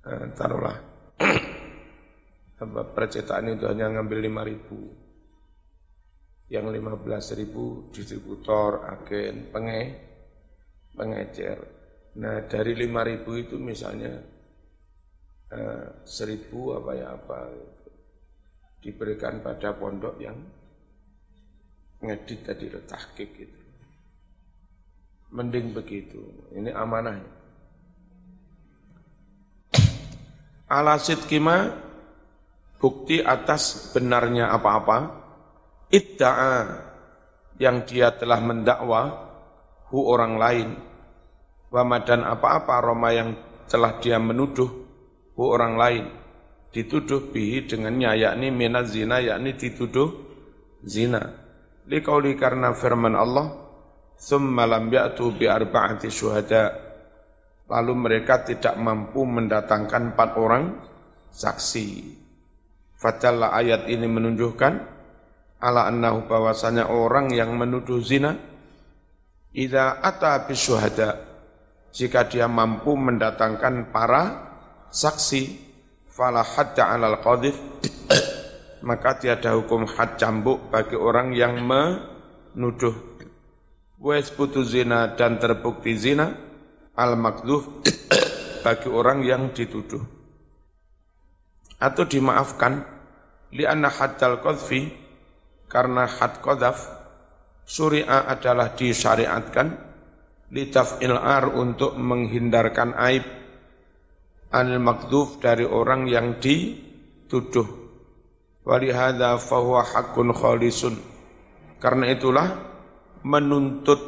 eh, 0.10 0.26
taruhlah 0.36 0.78
percetakan 2.96 3.58
itu 3.58 3.66
hanya 3.68 3.92
ngambil 4.00 4.20
5 4.30 4.50
ribu. 4.52 4.80
Yang 6.52 6.66
15 6.80 7.40
ribu 7.40 7.64
distributor, 7.90 8.86
agen, 8.86 9.50
penge, 9.50 9.82
pengecer. 10.94 11.60
Nah 12.20 12.46
dari 12.46 12.78
5 12.78 13.10
ribu 13.10 13.32
itu 13.40 13.56
misalnya 13.58 14.14
eh, 15.50 15.88
seribu 16.06 16.78
apa 16.78 16.92
ya 16.94 17.08
apa 17.18 17.38
gitu. 17.52 17.72
diberikan 18.84 19.40
pada 19.40 19.80
pondok 19.80 20.20
yang 20.20 20.36
ngedit 22.04 22.40
tadi 22.44 22.68
tahkik 22.68 23.30
gitu. 23.40 23.60
Mending 25.34 25.74
begitu. 25.74 26.22
Ini 26.54 26.70
amanah. 26.76 27.43
Alasid 30.74 31.30
kima 31.30 31.70
bukti 32.82 33.22
atas 33.22 33.94
benarnya 33.94 34.50
apa-apa, 34.50 34.98
idda'a 35.94 36.56
yang 37.62 37.86
dia 37.86 38.10
telah 38.18 38.42
mendakwa 38.42 39.02
hu 39.94 40.02
orang 40.10 40.34
lain, 40.42 40.70
wama 41.70 42.02
dan 42.02 42.26
apa-apa 42.26 42.82
Roma 42.82 43.14
yang 43.14 43.38
telah 43.70 44.02
dia 44.02 44.18
menuduh 44.18 44.70
hu 45.38 45.44
orang 45.46 45.78
lain, 45.78 46.06
dituduh 46.74 47.30
bihi 47.30 47.70
dengannya 47.70 48.18
yakni 48.18 48.50
minaz 48.50 48.98
zina 48.98 49.22
yakni 49.22 49.54
dituduh 49.54 50.10
zina. 50.82 51.38
Likauli 51.86 52.34
karena 52.34 52.74
firman 52.74 53.14
Allah, 53.14 53.62
Thumma 54.18 54.64
lam 54.64 54.88
ya'tu 54.88 55.36
bi 55.36 55.46
arba'ati 55.52 56.08
syuhada. 56.08 56.93
Lalu 57.72 57.94
mereka 57.96 58.44
tidak 58.44 58.76
mampu 58.76 59.24
mendatangkan 59.24 60.14
empat 60.14 60.30
orang 60.36 60.64
saksi. 61.32 62.20
Fatalla 63.00 63.52
ayat 63.56 63.88
ini 63.88 64.08
menunjukkan 64.08 64.74
ala 65.64 65.88
annahu 65.88 66.28
bahwasanya 66.28 66.92
orang 66.92 67.32
yang 67.32 67.56
menuduh 67.56 68.04
zina 68.04 68.36
idza 69.56 70.04
ata 70.04 70.44
bisyuhada 70.44 71.24
jika 71.96 72.28
dia 72.28 72.52
mampu 72.52 73.00
mendatangkan 73.00 73.88
para 73.96 74.52
saksi 74.92 75.56
fala 76.12 76.44
hadda 76.44 76.92
alal 77.00 77.16
qadhif 77.24 77.56
maka 78.88 79.16
tiada 79.24 79.56
hukum 79.56 79.88
had 79.88 80.20
cambuk 80.20 80.68
bagi 80.68 81.00
orang 81.00 81.32
yang 81.32 81.64
menuduh 81.64 83.16
putu 84.36 84.68
zina 84.68 85.16
dan 85.16 85.40
terbukti 85.40 85.96
zina 85.96 86.43
al 86.98 87.18
makdhuf 87.18 87.68
bagi 88.66 88.90
orang 88.90 89.26
yang 89.26 89.52
dituduh 89.52 90.02
atau 91.82 92.04
dimaafkan 92.08 92.94
Lianna 93.54 93.94
haddal 93.94 94.42
qadfi 94.42 94.90
karena 95.70 96.10
had 96.10 96.42
qadhaf 96.42 96.90
syuri'a 97.70 98.26
adalah 98.26 98.74
disyariatkan 98.74 99.78
litaf'il 100.50 101.14
ar 101.14 101.54
untuk 101.54 101.94
menghindarkan 101.94 102.98
aib 102.98 103.26
anil 104.50 104.82
makduf 104.82 105.38
dari 105.38 105.66
orang 105.66 106.10
yang 106.10 106.42
dituduh. 106.42 107.66
Walihada 108.64 109.36
fahuwa 109.38 109.84
hakun 109.86 110.34
khalisun. 110.34 110.96
Karena 111.78 112.10
itulah 112.10 112.48
menuntut 113.28 114.00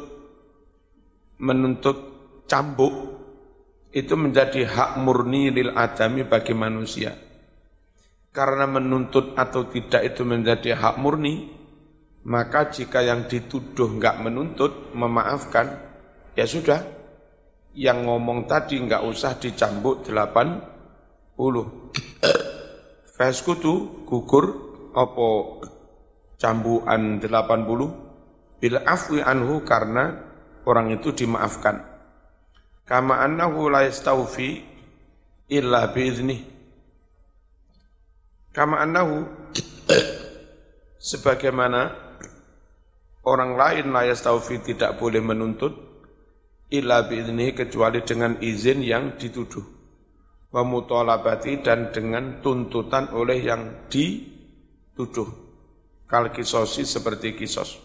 menuntut 1.36 2.15
cambuk 2.46 2.94
itu 3.90 4.14
menjadi 4.14 4.66
hak 4.66 4.90
murni 5.02 5.50
lil 5.50 5.74
adami 5.74 6.22
bagi 6.26 6.54
manusia 6.54 7.26
karena 8.36 8.68
menuntut 8.68 9.32
atau 9.32 9.64
tidak 9.72 10.12
itu 10.12 10.20
menjadi 10.28 10.76
hak 10.76 11.00
murni, 11.00 11.48
maka 12.28 12.68
jika 12.68 13.00
yang 13.00 13.24
dituduh 13.24 13.88
enggak 13.96 14.20
menuntut, 14.20 14.92
memaafkan, 14.92 15.80
ya 16.36 16.44
sudah. 16.44 16.84
Yang 17.72 17.98
ngomong 18.04 18.44
tadi 18.44 18.76
enggak 18.76 19.08
usah 19.08 19.40
dicambuk 19.40 20.04
delapan 20.04 20.60
puluh. 21.32 21.88
Feskutu 23.16 24.04
gugur 24.04 24.44
apa 24.92 25.28
cambuan 26.36 27.16
delapan 27.16 27.64
puluh 27.64 27.88
bila 28.60 28.84
afwi 28.84 29.24
anhu 29.24 29.64
karena 29.64 30.12
orang 30.68 30.92
itu 30.92 31.08
dimaafkan. 31.16 31.95
Kama 32.86 33.18
annahu 33.18 33.66
la 33.66 33.82
yastawfi 33.82 34.62
illa 35.50 35.90
biiznih 35.90 36.56
Kama 38.56 38.80
annahu 38.80 39.28
sebagaimana 40.96 41.92
orang 43.28 43.52
lain 43.52 43.92
layas 43.92 44.24
taufi 44.24 44.64
tidak 44.64 44.96
boleh 44.96 45.20
menuntut 45.20 45.76
illa 46.72 47.04
biiznihi 47.04 47.52
kecuali 47.52 48.00
dengan 48.00 48.40
izin 48.40 48.80
yang 48.80 49.20
dituduh. 49.20 49.60
Wa 50.48 50.64
mutalabati 50.64 51.60
dan 51.60 51.92
dengan 51.92 52.40
tuntutan 52.40 53.12
oleh 53.12 53.44
yang 53.44 53.92
dituduh. 53.92 55.28
Kal 56.08 56.32
kisosi 56.32 56.88
seperti 56.88 57.36
kisos. 57.36 57.76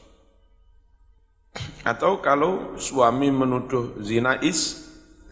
Atau 1.83 2.23
kalau 2.23 2.79
suami 2.79 3.27
menuduh 3.27 3.99
zina 3.99 4.39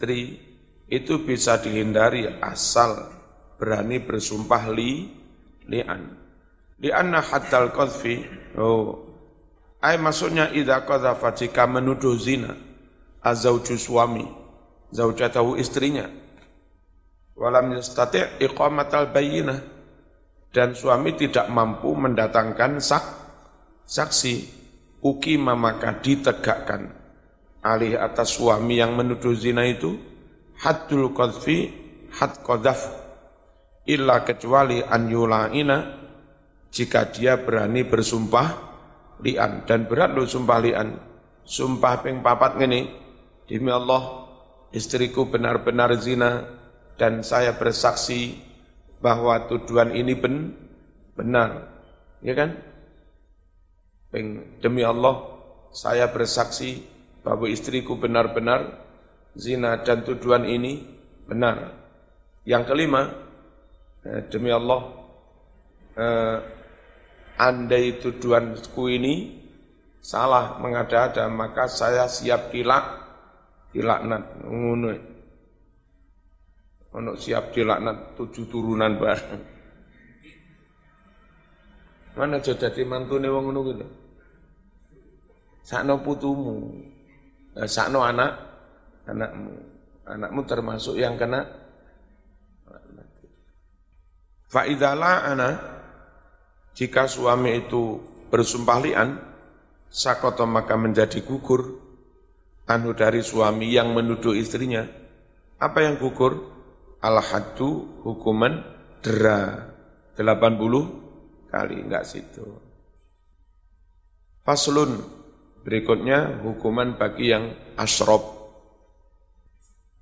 istri 0.00 0.40
itu 0.88 1.20
bisa 1.28 1.60
dihindari 1.60 2.24
asal 2.40 3.12
berani 3.60 4.00
bersumpah 4.00 4.72
li 4.72 5.12
li'an. 5.68 6.16
Li'anna 6.80 7.20
haddal 7.20 7.68
qadfi, 7.68 8.24
oh, 8.56 8.96
ay 9.84 10.00
maksudnya 10.00 10.48
idha 10.56 10.88
qadhafa 10.88 11.36
jika 11.36 11.68
menuduh 11.68 12.16
zina, 12.16 12.56
azauju 13.20 13.76
suami, 13.76 14.24
zaujatahu 14.88 15.60
istrinya, 15.60 16.08
walam 17.36 17.76
yastati' 17.76 18.40
iqamatal 18.40 19.12
bayinah, 19.12 19.60
dan 20.48 20.72
suami 20.72 21.12
tidak 21.20 21.52
mampu 21.52 21.92
mendatangkan 21.92 22.80
sak, 22.80 23.04
saksi, 23.84 24.48
ukima 25.04 25.52
maka 25.52 26.00
ditegakkan 26.00 26.99
alih 27.60 27.96
atas 28.00 28.36
suami 28.36 28.80
yang 28.80 28.96
menuduh 28.96 29.36
zina 29.36 29.68
itu, 29.68 29.96
haddul 30.60 31.12
qadfi, 31.12 31.72
had 32.16 32.40
qadhaf, 32.40 33.00
illa 33.88 34.24
kecuali 34.24 34.80
an 34.84 35.08
yula'ina 35.08 35.78
jika 36.70 37.10
dia 37.10 37.40
berani 37.40 37.84
bersumpah 37.84 38.48
lian. 39.20 39.64
Dan 39.66 39.90
berat 39.90 40.14
lo 40.14 40.24
sumpah 40.24 40.58
lian. 40.62 40.88
Sumpah 41.44 42.06
ping 42.06 42.22
papat 42.22 42.62
ngene 42.62 42.80
demi 43.50 43.74
Allah 43.74 44.30
istriku 44.70 45.26
benar-benar 45.26 45.98
zina 45.98 46.46
dan 46.94 47.26
saya 47.26 47.58
bersaksi 47.58 48.38
bahwa 49.02 49.50
tuduhan 49.50 49.96
ini 49.96 50.14
ben, 50.14 50.54
benar. 51.18 51.74
Ya 52.22 52.38
kan? 52.38 52.54
Ping 54.14 54.58
demi 54.62 54.86
Allah 54.86 55.26
saya 55.74 56.10
bersaksi 56.10 56.86
bahwa 57.20 57.46
istriku 57.48 58.00
benar-benar 58.00 58.84
zina 59.36 59.80
dan 59.84 60.02
tuduhan 60.02 60.48
ini 60.48 60.82
benar 61.28 61.76
yang 62.44 62.64
kelima 62.64 63.30
Eh, 64.00 64.32
demi 64.32 64.48
Allah, 64.48 64.80
eh, 65.92 66.36
andai 67.36 68.00
tuduhanku 68.00 68.88
ini 68.88 69.44
salah 70.00 70.56
mengada-ada, 70.56 71.28
maka 71.28 71.68
saya 71.68 72.08
siap 72.08 72.48
dilak, 72.48 72.84
dilaknat. 73.76 74.40
Ngono. 74.40 74.88
Ono 76.96 77.12
siap 77.12 77.52
dilaknat 77.52 78.16
tujuh 78.16 78.48
turunan 78.48 78.96
bareng. 78.96 79.42
Mana 82.16 82.40
aja 82.40 82.56
dadi 82.56 82.82
mantune 82.82 83.28
wong 83.28 83.44
ngono 83.52 83.60
kuwi. 83.62 83.86
Sakno 85.60 86.00
putumu, 86.00 86.72
sakno 87.54 88.04
anak, 88.04 88.32
anakmu. 89.06 89.52
Anakmu 90.10 90.40
termasuk 90.42 90.98
yang 90.98 91.14
kena 91.14 91.46
Fa'idhala 94.50 95.30
ana 95.30 95.50
jika 96.74 97.06
suami 97.06 97.54
itu 97.54 98.02
bersumpah 98.34 98.78
lian, 98.82 99.14
sakoto 99.86 100.42
maka 100.42 100.74
menjadi 100.74 101.22
gugur 101.22 101.78
anu 102.66 102.90
dari 102.90 103.22
suami 103.22 103.70
yang 103.70 103.94
menuduh 103.94 104.34
istrinya. 104.34 104.82
Apa 105.62 105.86
yang 105.86 106.02
gugur? 106.02 106.58
Al-haddu 107.00 108.04
hukuman 108.04 108.60
dera 109.00 109.72
80 110.18 111.48
kali 111.48 111.76
enggak 111.80 112.04
situ. 112.04 112.44
Faslun 114.44 115.00
berikutnya 115.62 116.40
hukuman 116.44 116.96
bagi 116.96 117.32
yang 117.32 117.52
asrob. 117.76 118.40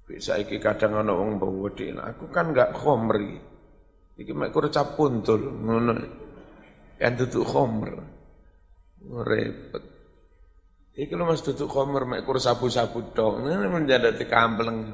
Bisa 0.09 0.41
iki 0.41 0.57
kadang 0.57 1.05
ana 1.05 1.13
wong 1.13 1.37
bawa 1.37 1.69
aku 2.09 2.33
kan 2.33 2.57
enggak 2.57 2.73
khomri. 2.73 3.37
Iki 4.19 4.33
mek 4.35 4.51
cap 4.75 4.99
puntul 4.99 5.39
ngono. 5.63 5.95
Kan 6.99 7.15
duduk 7.15 7.47
khomer. 7.47 7.95
Repot. 9.23 9.85
Iki 10.99 11.15
lho 11.15 11.25
Mas 11.31 11.47
duduk 11.47 11.71
khomer 11.71 12.03
mek 12.03 12.27
kur 12.27 12.43
sabu-sabu 12.43 13.15
dong. 13.15 13.47
Ini 13.47 13.71
menjadi 13.71 14.11
kampleng. 14.27 14.91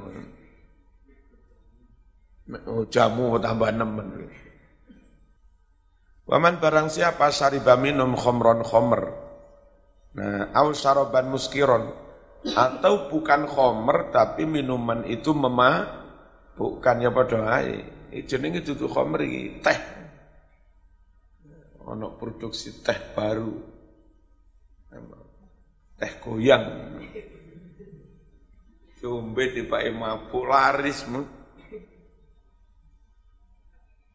Oh, 2.69 2.85
jamu 2.93 3.41
tambah 3.41 3.73
nemen. 3.73 4.29
Waman 6.29 6.61
barang 6.61 6.93
siapa 6.93 7.33
sariba 7.33 7.81
minum 7.81 8.13
khomron 8.13 8.61
khomer. 8.61 9.24
Nah, 10.15 10.55
au 10.55 10.71
saroban 10.75 11.31
muskiron. 11.31 11.91
Atau 12.45 13.09
bukan 13.09 13.49
khomer 13.49 14.13
tapi 14.13 14.45
minuman 14.45 15.03
itu 15.09 15.33
memah 15.33 16.05
bukannya 16.55 17.09
pada 17.09 17.39
air 17.57 17.95
jenenge 18.23 18.63
dudu 18.63 18.87
khamr 18.87 19.27
iki 19.27 19.43
teh. 19.59 19.79
Ono 21.91 22.15
produksi 22.15 22.79
teh 22.85 22.99
baru. 23.17 23.53
Teh 25.99 26.13
goyang. 26.23 26.65
Jombe 29.03 29.45
dipakai 29.51 29.91
mabuk 29.91 30.47
laris. 30.47 31.05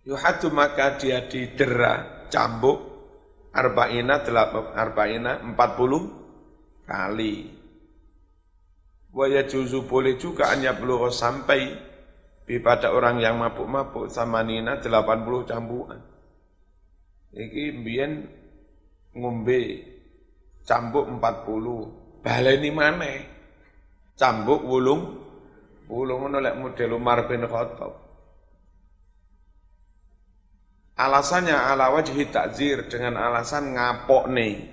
Yuhadu 0.07 0.47
maka 0.49 0.97
dia 0.97 1.27
didera 1.27 2.25
cambuk 2.31 2.98
arba'ina 3.53 4.21
arba'ina 4.75 5.41
empat 5.43 5.69
puluh 5.77 6.03
kali. 6.85 7.59
Waya 9.09 9.45
juzu 9.49 9.89
boleh 9.89 10.21
juga 10.21 10.53
hanya 10.53 10.77
belum 10.77 11.09
sampai 11.09 11.89
pada 12.57 12.89
orang 12.89 13.21
yang 13.21 13.37
mabuk-mabuk 13.37 14.09
sama 14.09 14.41
Nina 14.41 14.81
80 14.81 15.45
cambukan. 15.45 16.01
Iki 17.29 17.85
mbien 17.85 18.25
ngombe 19.13 19.85
cambuk 20.65 21.05
40. 21.05 22.25
Baleni 22.25 22.73
mana? 22.73 23.13
Cambuk 24.17 24.65
wulung 24.65 25.01
wulung 25.85 26.25
ngono 26.25 26.37
lek 26.41 26.57
model 26.57 26.97
Umar 26.97 27.29
bin 27.29 27.45
Khattab. 27.45 28.08
Alasannya 30.99 31.55
ala 31.55 31.95
wajhi 31.95 32.27
takzir 32.27 32.91
dengan 32.91 33.15
alasan 33.15 33.71
ngapok 33.71 34.27
nih. 34.35 34.67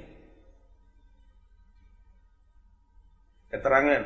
Keterangan. 3.47 4.03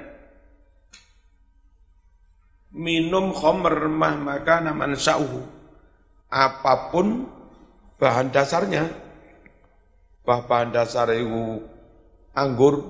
Minum 2.76 3.32
khomer 3.32 3.88
mah 3.88 4.14
maka 4.20 4.60
naman 4.60 5.00
sauhu 5.00 5.48
apa 6.28 6.92
pun 6.92 7.24
bahan 7.96 8.28
dasarnya. 8.28 8.84
Bahan 10.20 10.76
dasar 10.76 11.08
itu 11.16 11.64
anggur 12.36 12.84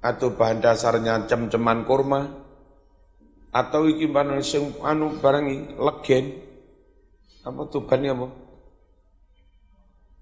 atau 0.00 0.32
bahan 0.32 0.64
dasarnya 0.64 1.28
cem-ceman 1.28 1.84
kurma 1.84 2.32
atau 3.52 3.84
iki 3.84 4.08
bahan 4.08 4.40
sing 4.40 4.72
anu 4.80 5.20
legen 5.20 6.51
apa 7.42 7.60
tuban 7.70 8.06
apa 8.06 8.28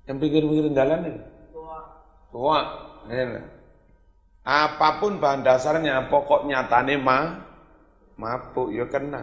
yang 0.09 0.17
pikir-pikir 0.17 0.73
jalan 0.73 1.07
ini 1.07 1.21
tua 1.53 1.79
tua 2.33 2.59
apa 4.41 4.89
pun 4.99 5.21
bahan 5.21 5.45
dasarnya 5.45 6.09
pokoknya 6.09 6.67
tane 6.67 6.97
ma 6.97 7.45
mabuk 8.17 8.73
ya 8.73 8.89
kena 8.89 9.23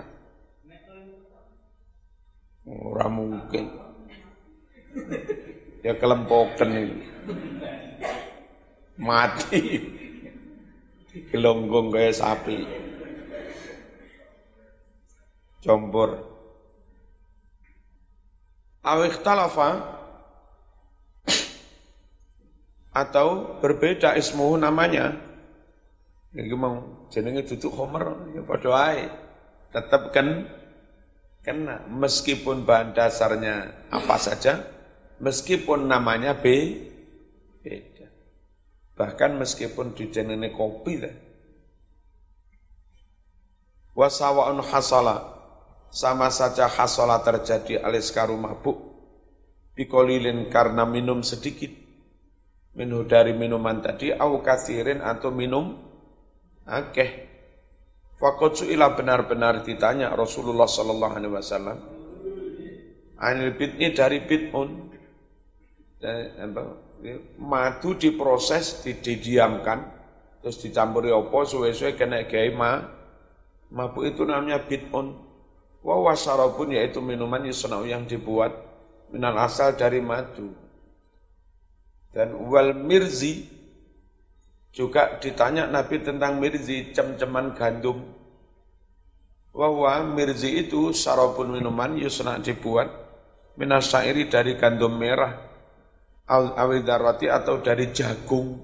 ora 2.68 3.08
mungkin 3.10 3.88
ya 5.88 5.94
kelempokan 5.96 6.70
ini. 6.74 6.98
Mati. 8.98 9.62
Gelonggong 11.34 11.94
kayak 11.94 12.18
sapi. 12.18 12.68
Jombor. 15.64 16.37
Awik 18.88 19.20
talafa 19.20 19.84
atau 22.96 23.60
berbeda 23.60 24.16
ismuhu 24.16 24.56
namanya. 24.56 25.12
Yang 26.32 26.56
mau 26.56 26.76
jenenge 27.12 27.44
duduk 27.52 27.76
homer 27.76 28.32
ya 28.32 28.42
padha 28.48 28.72
ae. 28.96 29.06
Tetap 29.76 30.16
kan 30.16 30.48
kena 31.44 31.84
meskipun 31.92 32.64
bahan 32.64 32.96
dasarnya 32.96 33.88
apa 33.92 34.16
saja 34.16 34.78
meskipun 35.22 35.90
namanya 35.90 36.38
B, 36.38 36.46
beda. 37.62 38.08
Bahkan 38.98 39.38
meskipun 39.38 39.94
dijenenge 39.94 40.54
kopi 40.54 41.02
lah. 41.02 41.16
Wasawa'un 43.98 44.62
hasala, 44.62 45.37
sama 45.90 46.30
saja 46.30 46.68
hasala 46.68 47.24
terjadi 47.24 47.82
alis 47.82 48.12
karu 48.12 48.36
mabuk, 48.36 48.78
bikolilin 49.74 50.52
karena 50.52 50.84
minum 50.84 51.24
sedikit, 51.24 51.72
minum 52.76 53.08
dari 53.08 53.34
minuman 53.34 53.82
tadi, 53.82 54.14
au 54.14 54.42
kasirin 54.44 55.02
atau 55.02 55.32
minum 55.32 55.78
akeh. 56.68 57.26
Fakot 58.18 58.58
su'ilah 58.58 58.98
benar-benar 58.98 59.62
ditanya 59.62 60.10
Rasulullah 60.18 60.66
Sallallahu 60.66 61.14
Alaihi 61.14 61.34
Wasallam, 61.38 61.78
Anil 63.18 63.54
bidni 63.58 63.94
dari 63.94 64.22
bid'un, 64.26 64.94
madu 67.42 67.98
diproses, 67.98 68.82
didiamkan, 68.86 69.86
terus 70.42 70.62
dicampuri 70.62 71.10
opo, 71.10 71.46
suwe-suwe 71.46 71.98
kena 71.98 72.26
gaya 72.30 72.54
ma, 72.54 72.78
mabuk 73.74 74.06
itu 74.06 74.22
namanya 74.26 74.66
bid'un. 74.66 75.27
Wa 75.88 75.96
wasarabun 76.04 76.76
yaitu 76.76 77.00
minuman 77.00 77.48
yusna'u 77.48 77.88
yang 77.88 78.04
dibuat 78.04 78.52
minal 79.08 79.40
asal 79.40 79.72
dari 79.80 80.04
madu. 80.04 80.52
Dan 82.12 82.36
wal 82.52 82.76
mirzi 82.76 83.48
juga 84.76 85.16
ditanya 85.24 85.64
Nabi 85.64 86.04
tentang 86.04 86.44
mirzi, 86.44 86.92
cem-ceman 86.92 87.56
gandum. 87.56 88.04
Wahwa 89.56 90.04
mirzi 90.06 90.68
itu 90.68 90.92
sarapun 90.92 91.56
minuman 91.56 91.98
yusna 91.98 92.38
dibuat 92.38 92.92
minas 93.58 93.90
syairi 93.90 94.30
dari 94.30 94.54
gandum 94.54 94.94
merah 94.94 95.34
awidarati 96.30 97.32
atau 97.32 97.64
dari 97.64 97.90
jagung. 97.96 98.60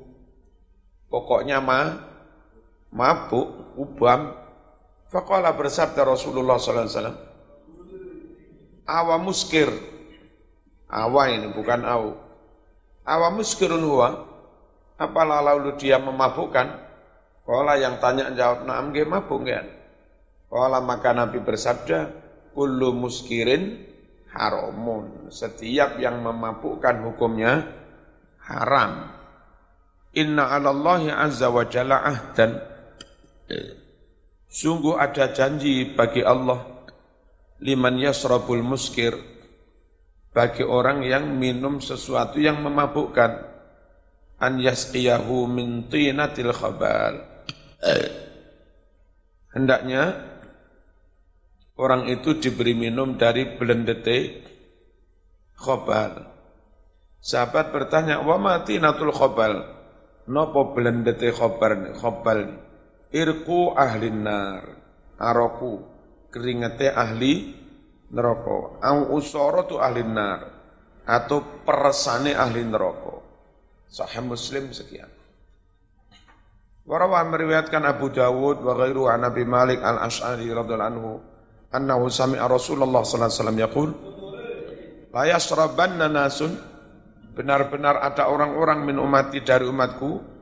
Pokoknya 1.07 1.63
ma, 1.63 1.97
mabuk, 2.91 3.73
ubam. 3.79 4.42
Faqala 5.13 5.53
bersabda 5.53 6.01
Rasulullah 6.09 6.57
SAW. 6.57 7.13
Awa 8.89 9.21
muskir. 9.21 9.69
Awa 10.89 11.29
ini 11.29 11.53
bukan 11.53 11.85
au. 11.85 12.17
Awa 13.05 13.29
muskirun 13.29 13.85
huwa. 13.85 14.25
Apalah 14.97 15.45
lalu 15.45 15.77
dia 15.77 16.01
memabukkan. 16.01 16.81
Kala 17.45 17.77
yang 17.77 18.01
tanya 18.01 18.31
jawab, 18.33 18.65
naam 18.65 18.89
ge 18.95 19.03
mabuk 19.03 19.43
nggak? 19.43 19.65
Kala 20.47 20.79
maka 20.79 21.11
Nabi 21.11 21.43
bersabda, 21.43 22.09
kullu 22.55 22.95
muskirin 22.95 23.83
haramun. 24.31 25.27
Setiap 25.27 25.99
yang 25.99 26.23
memabukkan 26.23 27.03
hukumnya 27.03 27.67
haram. 28.47 29.11
Inna 30.15 30.55
alallahi 30.55 31.11
azza 31.11 31.51
wa 31.51 31.67
jalla 31.67 31.99
ahdan. 32.01 32.63
Sungguh 34.53 35.01
ada 35.01 35.33
janji 35.33 35.97
bagi 35.97 36.21
Allah 36.21 36.61
liman 37.57 37.97
yasrabul 37.97 38.61
muskir 38.61 39.17
bagi 40.29 40.61
orang 40.61 41.01
yang 41.01 41.25
minum 41.33 41.81
sesuatu 41.81 42.37
yang 42.37 42.61
memabukkan 42.61 43.49
an 44.37 44.53
yasqiyahu 44.61 45.49
min 45.49 45.89
tinatil 45.89 46.53
khabal 46.53 47.17
hendaknya 49.57 50.33
orang 51.77 52.09
itu 52.09 52.37
diberi 52.37 52.77
minum 52.77 53.17
dari 53.17 53.57
belendete 53.57 54.45
khobal. 55.57 56.29
Sahabat 57.23 57.71
bertanya, 57.71 58.19
wa 58.19 58.35
mati 58.35 58.77
natul 58.83 59.15
khobal. 59.15 59.63
Nopo 60.27 60.75
belendete 60.75 61.31
khobal, 61.31 61.95
khobal 61.95 62.39
Irku 63.13 63.77
ahli 63.77 64.09
nar. 64.09 64.63
Aroku. 65.21 65.85
Keringete 66.33 66.89
ahli 66.89 67.53
neraka. 68.09 68.81
Au 68.81 69.21
tu 69.69 69.77
ahli 69.77 70.01
nar. 70.01 70.41
Atau 71.05 71.61
peresane 71.61 72.33
ahli 72.33 72.65
neraka. 72.65 73.21
Sahih 73.93 74.25
Muslim 74.25 74.73
sekian. 74.73 75.13
Warawa 76.83 77.23
meriwayatkan 77.29 77.79
Abu 77.87 78.11
Dawud 78.11 78.59
wa 78.59 78.73
ghairu 78.75 79.07
an 79.07 79.23
Nabi 79.23 79.47
Malik 79.47 79.79
al-Ash'ari 79.79 80.51
radhiyallahu 80.51 80.91
anhu 80.91 81.11
annahu 81.71 82.11
sami'a 82.11 82.43
Rasulullah 82.43 83.07
sallallahu 83.07 83.31
alaihi 83.31 83.39
wasallam 83.39 83.59
yaqul 83.63 83.89
la 85.15 86.07
nasun 86.11 86.51
benar-benar 87.33 88.03
ada 88.03 88.27
orang-orang 88.27 88.83
min 88.83 88.99
umati 88.99 89.39
dari 89.39 89.63
umatku 89.63 90.32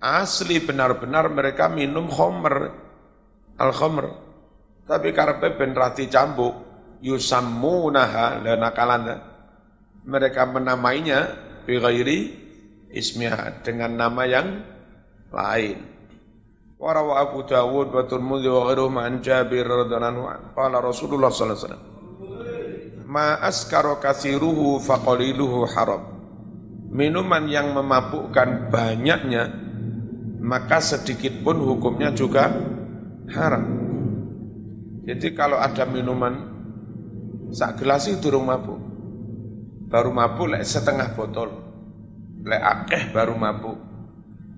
asli 0.00 0.60
benar-benar 0.60 1.32
mereka 1.32 1.72
minum 1.72 2.10
khomer 2.12 2.70
al 3.56 3.72
khomer 3.72 4.06
tapi 4.84 5.16
karena 5.16 5.48
ben 5.56 5.72
rati 5.72 6.10
cambuk 6.12 6.52
yusammunaha 7.00 8.44
lanakalan 8.44 9.20
mereka 10.04 10.44
menamainya 10.44 11.20
bi 11.64 11.80
ghairi 11.80 12.18
ismiha 12.92 13.64
dengan 13.64 13.96
nama 13.96 14.22
yang 14.28 14.48
lain 15.32 15.94
وروى 16.84 17.14
أبو 17.16 17.48
داود 17.48 17.88
والترمذي 17.94 18.48
وغيرهم 18.48 18.98
عن 18.98 19.12
جابر 19.24 19.66
رضي 19.66 19.94
الله 19.96 20.28
عنه 20.28 20.46
قال 20.52 20.72
رسول 20.84 21.16
الله 21.16 21.30
صلى 21.32 21.44
الله 21.46 21.56
عليه 21.56 21.66
وسلم 21.66 21.82
ما 23.08 23.48
أسكر 23.48 24.04
كثيره 24.04 24.60
فقليله 24.84 25.52
حرام 25.72 26.02
minuman 26.94 27.48
yang 27.48 27.72
memabukkan 27.72 28.68
banyaknya 28.68 29.50
maka 30.39 30.79
sedikit 30.79 31.43
pun 31.43 31.59
hukumnya 31.59 32.15
juga 32.15 32.47
haram. 33.31 33.65
Jadi 35.03 35.35
kalau 35.35 35.59
ada 35.59 35.83
minuman 35.83 36.33
sak 37.51 37.83
gelas 37.83 38.07
itu 38.07 38.29
durung 38.29 38.47
mabuk. 38.47 38.79
Baru 39.89 40.13
mabuk 40.13 40.53
lek 40.53 40.63
setengah 40.63 41.11
botol. 41.17 41.49
Lek 42.45 42.61
akeh 42.61 43.03
baru 43.11 43.35
mabuk. 43.35 43.77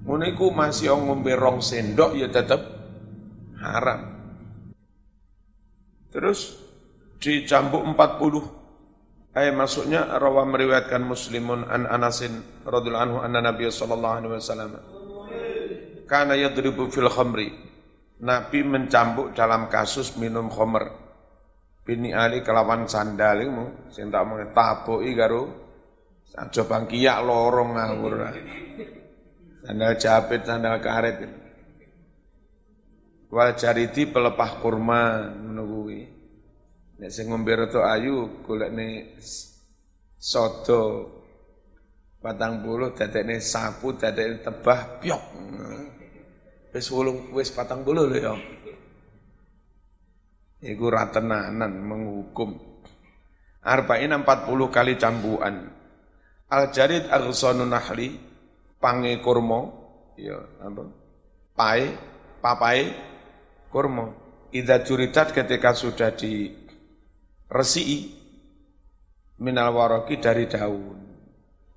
Muniku 0.01 0.49
masih 0.49 0.97
ngombe 0.97 1.34
rong 1.38 1.62
sendok 1.62 2.18
ya 2.18 2.28
tetap 2.30 2.62
haram. 3.62 4.01
Terus 6.12 6.58
dicambuk 7.22 7.86
40 7.86 8.62
Eh 9.32 9.47
maksudnya 9.56 10.20
rawa 10.20 10.43
meriwayatkan 10.43 11.08
muslimun 11.08 11.64
an 11.64 11.88
Anasin 11.88 12.43
radhiyallahu 12.68 13.06
anhu 13.08 13.18
anna 13.24 13.39
Nabi 13.39 13.64
sallallahu 13.72 14.16
alaihi 14.20 14.36
wasallam 14.36 14.76
kana 16.12 16.36
yadribu 16.36 16.91
fil 16.91 17.07
khamri. 17.07 17.47
Nabi 18.20 18.59
mencambuk 18.68 19.32
dalam 19.32 19.72
kasus 19.72 20.20
minum 20.20 20.51
khamr. 20.51 20.91
Bini 21.88 22.12
ali 22.12 22.43
kelawan 22.43 22.86
sandal 22.86 23.41
iku 23.41 23.89
sing 23.89 24.12
tak 24.12 24.28
mau 24.28 24.38
tabuki 24.53 25.18
karo 25.18 25.49
aja 26.36 26.62
bangkiak 26.68 27.18
lorong 27.24 27.80
ngawur. 27.80 28.14
Sandal 29.66 29.93
jepit, 29.97 30.41
sandal 30.45 30.78
karet. 30.84 31.18
Wal 33.32 33.55
jariti 33.55 34.05
pelepah 34.12 34.51
kurma 34.59 35.32
menunggu 35.32 36.12
Nek 37.01 37.09
sing 37.09 37.34
ngombe 37.34 37.55
rada 37.57 37.97
ayu 37.97 38.43
golekne 38.45 39.18
sodo. 40.22 41.18
Patang 42.22 42.62
bulu 42.62 42.93
ini 42.93 43.41
sapu 43.41 43.97
ini 43.97 44.45
tebah 44.45 45.01
piok 45.01 45.24
wis 46.72 46.88
wulung 46.88 47.36
wis 47.36 47.51
patang 47.51 47.84
bulu 47.84 48.07
lho 48.07 48.17
ya. 48.17 48.34
Iku 50.61 50.86
ratenanan 50.88 51.74
menghukum. 51.84 52.53
Arba'in 53.61 54.09
40 54.09 54.26
kali 54.74 54.97
cambuan 54.97 55.69
al 56.49 56.74
jarid 56.74 57.05
aghsanu 57.13 57.61
nahli 57.69 58.17
pange 58.82 59.22
kurma 59.22 59.69
ya 60.17 60.39
apa? 60.63 60.84
Pai 61.53 61.82
papai 62.41 62.80
kurma. 63.69 64.17
Idza 64.51 64.84
juritat 64.84 65.32
ketika 65.32 65.72
sudah 65.72 66.11
di 66.11 66.51
resi 67.47 68.11
minal 69.39 69.72
waroki 69.72 70.19
dari 70.19 70.47
daun. 70.49 70.99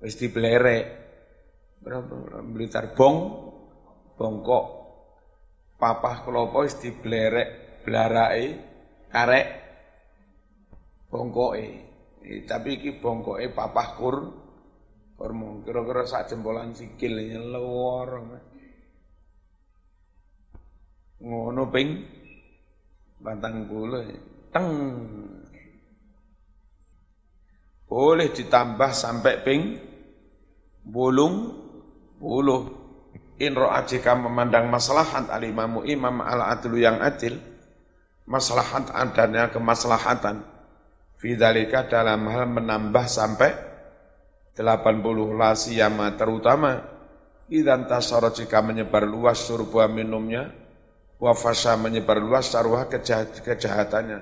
Wis 0.03 0.19
diblerek. 0.19 0.85
Berapa? 1.79 2.41
Blitar 2.43 2.91
bong 2.97 3.17
bongkok 4.17 4.84
papah 5.85 6.25
kelopo 6.25 6.65
wis 6.65 6.81
diblerek 6.81 7.85
blarai 7.85 8.57
karek 9.13 9.47
bongkoke. 11.13 11.65
E, 12.25 12.41
tapi 12.41 12.81
iki 12.81 12.97
bongkoke 12.97 13.53
papah 13.53 13.87
kur 13.93 14.17
kurma 15.13 15.61
kira-kira 15.61 16.09
sak 16.09 16.33
jempolan 16.33 16.73
sikil 16.73 17.21
nyelor 17.21 18.09
ngono 21.21 21.63
ping 21.69 21.89
batang 23.21 23.69
puluh 23.69 24.01
teng. 24.49 24.69
Boleh 27.85 28.33
ditambah 28.33 28.89
sampai 28.89 29.35
ping 29.45 29.61
bulung 30.81 31.53
puluh 32.17 32.84
in 33.41 33.55
jika 33.87 34.15
memandang 34.15 34.71
maslahat 34.71 35.27
alimamu 35.27 35.83
imam 35.83 36.23
al 36.23 36.55
adlu 36.55 36.79
yang 36.79 36.99
adil 37.03 37.35
maslahat 38.25 38.89
adanya 38.95 39.51
kemaslahatan 39.51 40.43
Fidalika 41.15 41.87
dalam 41.87 42.27
hal 42.27 42.45
menambah 42.45 43.05
sampai 43.07 43.51
80 44.55 44.59
lasiyama 45.35 46.15
terutama 46.15 46.79
idan 47.47 47.87
tasara 47.87 48.31
jika 48.31 48.59
menyebar 48.63 49.07
luas 49.07 49.43
surba 49.43 49.87
minumnya 49.87 50.51
wafasa 51.19 51.79
menyebar 51.79 52.19
luas 52.19 52.51
taruh 52.51 52.83
kejahat, 52.87 53.41
kejahatannya. 53.43 54.19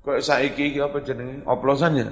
Kok 0.00 0.20
saiki 0.20 0.72
iki 0.72 0.80
apa 0.80 1.04
jenenge? 1.04 1.44
Oplosannya. 1.44 2.08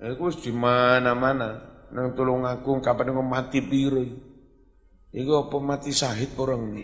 Iku 0.00 0.28
di 0.36 0.52
mana-mana. 0.52 1.72
Nang 1.94 2.12
tulung 2.12 2.44
aku 2.44 2.82
kapan 2.84 3.14
ngomong 3.14 3.28
mati 3.28 3.64
biru. 3.64 4.04
Iku 5.14 5.46
apa 5.46 5.56
mati 5.62 5.94
syahid 5.94 6.34
orang 6.42 6.74
ini. 6.74 6.82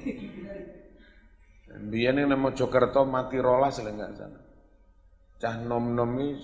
Biar 1.91 2.15
yang 2.15 2.31
nama 2.31 2.55
Jokerto 2.55 3.03
mati 3.03 3.43
rolas 3.43 3.83
lah 3.83 3.91
enggak 3.91 4.13
sana. 4.15 4.41
Cah 5.41 5.55
nom 5.59 5.99
nom 5.99 6.15
ini 6.15 6.39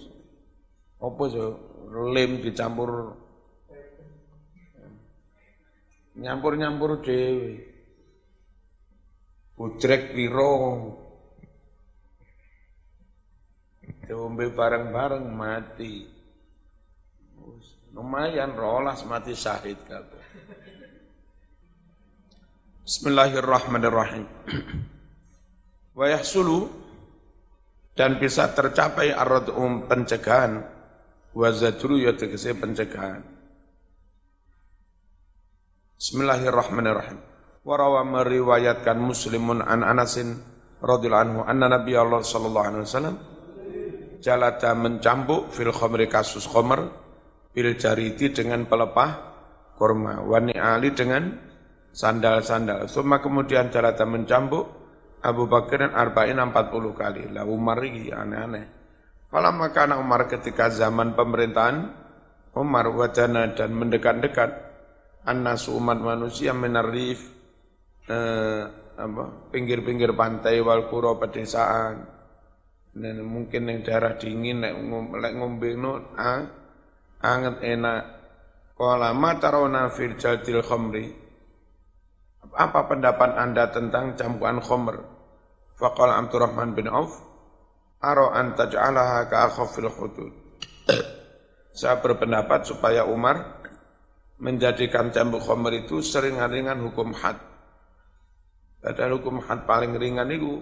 apa 0.98 1.22
so 1.28 1.44
lem 2.10 2.42
dicampur 2.42 3.14
nyampur 6.18 6.52
nyampur 6.58 6.90
dewi. 7.06 7.54
Ujrek 9.56 10.10
piro. 10.10 10.54
Diombe 14.06 14.50
bareng-bareng 14.50 15.26
mati. 15.30 16.02
Lumayan 17.94 18.58
rolas 18.58 19.06
mati 19.06 19.34
syahid 19.38 19.78
kabeh. 19.86 20.15
Bismillahirrahmanirrahim. 22.86 24.30
Wa 25.90 26.06
yahsulu 26.06 26.70
dan 27.98 28.14
bisa 28.22 28.46
tercapai 28.54 29.10
arradum 29.10 29.90
pencegahan 29.90 30.62
wa 31.34 31.48
zadru 31.50 31.98
ya 31.98 32.14
tegese 32.14 32.54
pencegahan. 32.54 33.26
Bismillahirrahmanirrahim. 35.98 37.18
Warawa 37.66 38.06
meriwayatkan 38.06 39.02
Muslimun 39.02 39.66
an 39.66 39.82
Anasin 39.82 40.38
radhiyallahu 40.78 41.26
anhu 41.26 41.40
anna 41.42 41.66
Nabi 41.66 41.90
Allah 41.98 42.22
sallallahu 42.22 42.66
alaihi 42.70 42.86
wasallam 42.86 43.16
jalata 44.22 44.78
mencambuk 44.78 45.50
fil 45.50 45.74
khamri 45.74 46.06
kasus 46.06 46.46
khamr 46.46 46.86
bil 47.50 47.74
jariti 47.74 48.30
dengan 48.30 48.62
pelepah 48.62 49.10
kurma 49.74 50.22
wani 50.22 50.54
ali 50.54 50.94
dengan 50.94 51.46
sandal-sandal. 51.96 52.92
Suma 52.92 53.24
kemudian 53.24 53.72
jalata 53.72 54.04
mencambuk 54.04 54.68
Abu 55.24 55.48
Bakar 55.48 55.88
dan 55.88 55.96
Arba'in 55.96 56.36
40 56.36 56.52
kali. 56.92 57.22
Lah 57.32 57.48
Umar 57.48 57.80
ini 57.80 58.12
aneh-aneh. 58.12 58.66
Kalau 59.32 59.52
maka 59.56 59.88
anak 59.88 59.98
Umar 60.04 60.28
ketika 60.28 60.68
zaman 60.68 61.16
pemerintahan 61.16 61.76
Umar 62.56 62.92
wajana 62.92 63.52
dan 63.56 63.72
mendekat-dekat 63.74 64.50
Anas 65.26 65.66
umat 65.66 65.98
manusia 65.98 66.54
menarif 66.54 67.18
eh, 68.06 68.62
apa 68.96 69.50
pinggir-pinggir 69.50 70.14
pantai 70.14 70.62
wal 70.62 70.86
kuro 70.86 71.18
pedesaan 71.18 72.06
dan 72.96 73.16
mungkin 73.26 73.68
yang 73.68 73.84
daerah 73.84 74.16
dingin 74.16 74.64
lek 74.64 75.34
ngombe 75.36 75.76
no 75.76 76.16
ang, 76.16 76.48
anget 77.20 77.60
enak 77.60 78.02
qala 78.72 79.12
ma 79.12 79.36
tarawna 79.36 79.92
fil 79.92 80.16
jaldil 80.16 80.64
khamri 80.64 81.25
apa 82.56 82.88
pendapat 82.88 83.36
Anda 83.36 83.68
tentang 83.68 84.16
campuran 84.16 84.64
khamr? 84.64 84.96
Faqala 85.76 86.16
Abdurrahman 86.16 86.72
bin 86.72 86.88
Auf 86.88 87.20
aro 88.00 88.32
an 88.32 88.56
taj'alaha 88.56 89.28
ka 89.28 89.36
akhafil 89.52 89.92
hudud 89.92 90.32
saya 91.78 92.00
berpendapat 92.00 92.64
supaya 92.64 93.04
Umar 93.04 93.60
menjadikan 94.40 95.12
cambuk 95.12 95.44
khamr 95.44 95.84
itu 95.84 96.04
sering-ringan 96.04 96.80
hukum 96.84 97.12
had. 97.16 97.36
Padahal 98.80 99.20
hukum 99.20 99.40
had 99.44 99.64
paling 99.64 99.96
ringan 99.96 100.28
itu 100.28 100.60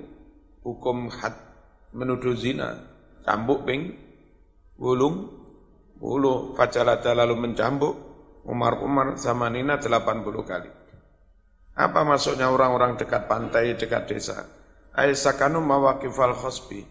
hukum 0.62 1.11
had 1.11 1.34
menuduh 1.95 2.34
zina, 2.34 2.74
cambuk 3.26 3.66
ping, 3.66 3.95
bulung, 4.78 5.30
bulu, 5.99 6.55
fajalata 6.59 7.14
lalu 7.14 7.34
mencambuk, 7.38 7.95
Umar 8.47 8.82
Umar 8.82 9.18
sama 9.18 9.51
Nina 9.51 9.78
80 9.78 10.22
kali. 10.47 10.70
Apa 11.75 12.07
maksudnya 12.07 12.55
orang-orang 12.55 12.95
dekat 12.95 13.27
pantai, 13.27 13.75
dekat 13.75 14.07
desa? 14.07 14.47
Aisyakanu 14.95 15.59
mawakifal 15.59 16.39
khosbi. 16.39 16.87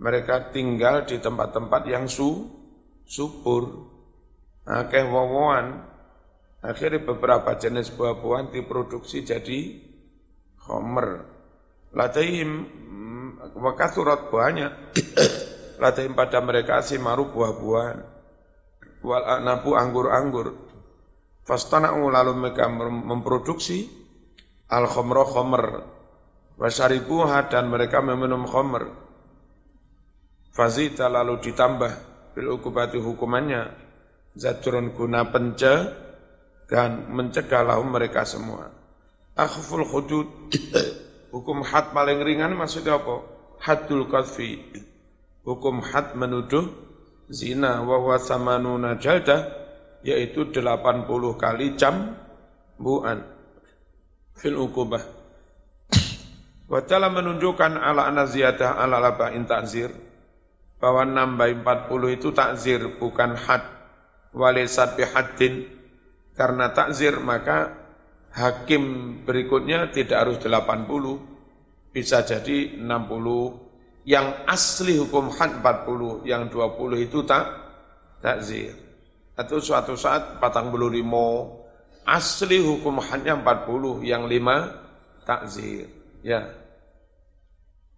Mereka 0.00 0.56
tinggal 0.56 1.04
di 1.04 1.20
tempat-tempat 1.20 1.84
yang 1.84 2.08
su, 2.08 2.48
subur. 3.04 3.92
Akeh 4.64 5.04
wawan. 5.04 5.84
Akhirnya 6.64 7.04
beberapa 7.04 7.60
jenis 7.60 7.92
buah-buahan 7.92 8.48
diproduksi 8.56 9.20
jadi 9.20 9.84
Homer. 10.66 11.22
Lataim 11.92 12.50
hmm, 12.64 13.28
wakat 13.60 14.00
surat 14.00 14.32
banyak. 14.32 14.72
Lataim 15.82 16.16
pada 16.16 16.40
mereka 16.40 16.80
maru 16.96 17.28
buah-buahan. 17.36 17.98
Wal 19.04 19.24
anabu 19.28 19.76
anggur-anggur. 19.76 20.56
Fastana'u 21.46 22.10
lalu 22.10 22.32
mereka 22.34 22.66
memproduksi 22.72 24.05
al 24.70 24.86
khomro 24.90 25.24
khomer. 25.26 25.66
Wasaribuha 26.56 27.52
dan 27.52 27.68
mereka 27.68 28.00
meminum 28.00 28.48
khomer. 28.48 28.88
Fazita 30.56 31.12
lalu 31.12 31.38
ditambah 31.44 31.92
bil 32.32 32.56
ukubati 32.56 32.96
hukumannya. 32.96 33.84
Zaturun 34.36 34.92
guna 34.92 35.24
dan 36.66 37.08
mencegah 37.14 37.62
lahum 37.62 37.94
mereka 37.94 38.26
semua 38.26 38.76
akhful 39.36 39.84
hudud 39.84 40.26
hukum 41.30 41.60
had 41.62 41.92
paling 41.92 42.24
ringan 42.24 42.56
maksudnya 42.56 42.96
apa 42.96 43.22
haddul 43.60 44.08
qadfi 44.08 44.64
hukum 45.44 45.84
had 45.84 46.16
menuduh 46.16 46.66
zina 47.28 47.84
wa 47.84 48.00
huwa 48.00 48.16
samanuna 48.16 48.96
jaldah 48.96 49.44
yaitu 50.02 50.48
80 50.48 51.04
kali 51.36 51.76
jam 51.76 52.16
buan 52.80 53.22
fil 54.36 54.56
ukubah 54.60 55.16
wa 56.66 56.80
ta'ala 56.82 57.08
menunjukkan 57.10 57.78
ala 57.78 58.10
anna 58.10 58.26
ziyadah 58.26 58.78
ala 58.78 58.98
laba'in 58.98 59.46
ta'zir. 59.46 59.90
Bahwa 60.76 61.08
nambah 61.08 61.64
40 61.88 62.16
itu 62.20 62.28
takzir 62.36 63.00
bukan 63.00 63.32
had. 63.32 63.64
Walisat 64.36 65.00
bihaddin 65.00 65.64
karena 66.36 66.68
takzir 66.76 67.16
maka 67.16 67.72
hakim 68.36 69.16
berikutnya 69.24 69.88
tidak 69.88 70.28
harus 70.28 70.36
80, 70.44 71.96
bisa 71.96 72.20
jadi 72.20 72.76
60. 72.76 74.04
Yang 74.04 74.26
asli 74.44 75.00
hukum 75.00 75.32
had 75.32 75.64
40, 75.64 76.28
yang 76.28 76.52
20 76.52 77.08
itu 77.08 77.24
tak 77.24 77.48
takzir. 78.20 78.76
Atau 79.32 79.56
suatu 79.64 79.96
saat 79.96 80.36
patang 80.36 80.68
bulu 80.68 80.92
limo, 80.92 81.56
asli 82.06 82.62
hukum 82.62 83.02
hanya 83.02 83.34
40, 83.34 84.06
yang 84.06 84.30
lima 84.30 84.70
takzir. 85.26 85.90
Ya. 86.22 86.54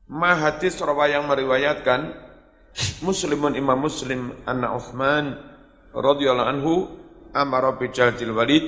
Ma 0.09 0.33
hadis 0.33 0.81
yang 0.81 1.29
meriwayatkan 1.29 2.17
Muslimun 3.05 3.53
Imam 3.53 3.77
Muslim 3.77 4.33
anna 4.49 4.73
Uthman 4.73 5.37
radhiyallahu 5.93 6.49
anhu 6.49 6.75
amara 7.37 7.77
bi 7.77 7.93
Walid 8.33 8.65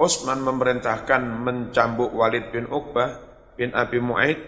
Utsman 0.00 0.40
memerintahkan 0.40 1.20
mencambuk 1.44 2.14
Walid 2.14 2.54
bin 2.54 2.70
Uqbah 2.70 3.20
bin 3.58 3.74
Abi 3.74 3.98
Mu'aid 4.00 4.38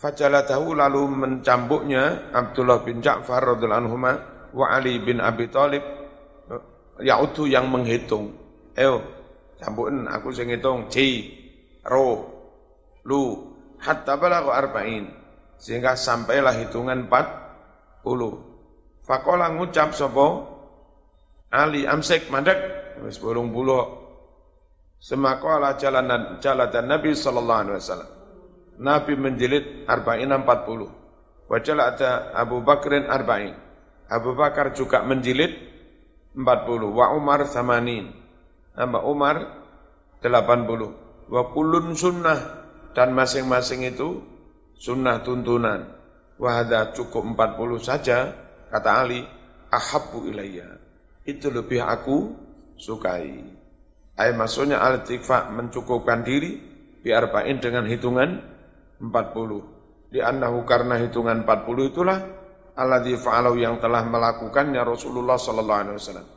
Fajalatahu 0.00 0.72
lalu 0.74 1.02
mencambuknya 1.12 2.32
Abdullah 2.32 2.80
bin 2.82 3.04
Ja'far 3.04 3.44
radhiyallahu 3.56 3.80
anhu 3.84 3.96
wa 4.56 4.66
Ali 4.72 4.96
bin 4.98 5.20
Abi 5.20 5.46
Thalib 5.52 5.99
yaitu 7.00 7.48
yang 7.48 7.68
menghitung. 7.68 8.32
Ayo, 8.76 9.02
cambukin 9.60 10.06
aku 10.08 10.32
sing 10.32 10.48
ngitung 10.48 10.88
ci, 10.88 11.34
ro, 11.84 12.28
lu, 13.04 13.50
hatta 13.80 14.16
balagha 14.16 14.52
arba'in. 14.56 15.08
Sehingga 15.60 15.92
sampailah 15.92 16.56
hitungan 16.56 17.04
40. 17.08 19.04
Fakola 19.04 19.52
ngucap 19.52 19.92
sapa 19.92 20.48
Ali 21.50 21.82
amsek 21.82 22.30
mandek 22.30 22.56
wis 23.02 23.18
80. 23.18 23.42
Semakola 25.00 25.74
jalan 25.80 26.38
jalan 26.38 26.68
Nabi 26.86 27.10
sallallahu 27.16 27.60
alaihi 27.66 27.80
wasallam. 27.80 28.10
Nabi 28.80 29.12
menjilid 29.18 29.64
arba'in 29.90 30.30
40. 30.30 31.50
Wajal 31.50 31.78
ada 31.82 32.30
Abu 32.32 32.62
Bakrin 32.62 33.10
arba'in. 33.10 33.56
Abu 34.06 34.38
Bakar 34.38 34.70
juga 34.72 35.02
menjilid 35.02 35.50
40. 36.40 36.96
Wa 36.96 37.12
Umar 37.12 37.44
samanin. 37.46 38.12
Hamba 38.72 39.04
Umar 39.04 39.36
80. 40.24 41.28
Wa 41.28 41.42
kulun 41.52 41.92
sunnah. 41.92 42.64
Dan 42.90 43.14
masing-masing 43.14 43.86
itu 43.86 44.18
sunnah 44.80 45.22
tuntunan. 45.22 45.86
Wahada 46.40 46.96
cukup 46.96 47.36
40 47.36 47.84
saja, 47.84 48.32
kata 48.72 48.90
Ali, 49.04 49.20
ahabbu 49.68 50.24
ilayya. 50.32 50.80
Itu 51.28 51.52
lebih 51.52 51.84
aku 51.84 52.32
sukai. 52.80 53.44
Ayat 54.16 54.34
maksudnya 54.40 54.80
al-tikfa 54.80 55.52
mencukupkan 55.52 56.24
diri, 56.24 56.56
biarba'in 57.04 57.60
dengan 57.60 57.84
hitungan 57.84 58.40
40. 58.98 60.10
Di 60.10 60.18
annahu 60.24 60.64
karena 60.64 60.98
hitungan 60.98 61.44
40 61.44 61.92
itulah 61.92 62.18
alladzi 62.76 63.16
fa'alau 63.18 63.54
yang 63.58 63.78
telah 63.82 64.04
melakukannya 64.06 64.82
Rasulullah 64.84 65.38
sallallahu 65.40 65.80
alaihi 65.80 65.96
wasallam. 65.96 66.28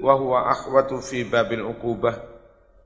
Wa 0.00 0.14
huwa 0.16 0.48
akhwatu 0.50 1.00
fi 1.00 1.24
babil 1.24 1.64
uqubah. 1.64 2.16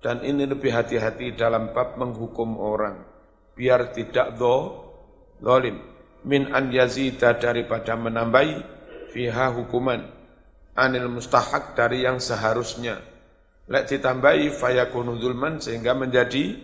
Dan 0.05 0.21
ini 0.21 0.45
lebih 0.45 0.69
hati-hati 0.69 1.33
dalam 1.33 1.73
bab 1.73 1.97
menghukum 1.97 2.61
orang. 2.61 3.01
Biar 3.57 3.89
tidak 3.97 4.37
do 4.37 4.85
zalim 5.41 5.81
min 6.29 6.53
an 6.53 6.69
yazida 6.69 7.37
daripada 7.41 7.97
menambahi 7.97 8.61
fiha 9.17 9.49
hukuman. 9.57 10.05
Anil 10.77 11.09
mustahak 11.09 11.73
dari 11.73 12.05
yang 12.05 12.21
seharusnya. 12.21 13.01
Lek 13.65 13.89
ditambahi 13.89 14.53
fayakunu 14.53 15.17
zulman 15.17 15.57
sehingga 15.57 15.97
menjadi 15.97 16.59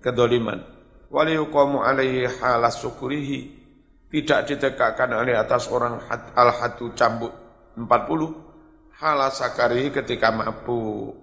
kedoliman. 0.00 0.64
Wali 1.12 1.36
yuqamu 1.36 1.84
alaihi 1.84 2.30
halas 2.40 2.80
syukurihi 2.80 3.59
tidak 4.10 4.50
ditegakkan 4.50 5.14
oleh 5.14 5.38
atas 5.38 5.70
orang 5.70 6.02
al 6.10 6.50
hadu 6.50 6.90
cambuk 6.98 7.30
40 7.78 8.98
halas 9.00 9.40
sakarihi 9.40 9.94
ketika 9.94 10.28
mabuk. 10.28 11.16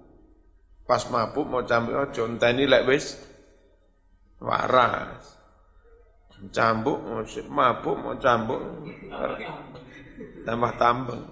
Pas 0.88 1.04
mabuk 1.12 1.46
mau 1.46 1.62
cambuk 1.68 1.94
ojo 1.94 2.24
ini 2.26 2.64
lek 2.66 2.84
wis 2.90 3.20
waras. 4.40 5.38
Cambuk 6.50 6.98
mabuk 7.52 7.96
mau 8.00 8.16
cambuk 8.18 8.62
tambah 10.48 10.74
tambeng. 10.80 11.24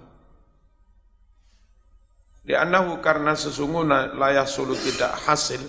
Di 2.46 2.54
anahu 2.54 3.02
karena 3.02 3.34
sesungguhnya 3.34 4.14
layak 4.14 4.46
sulu 4.46 4.78
tidak 4.78 5.18
hasil. 5.26 5.66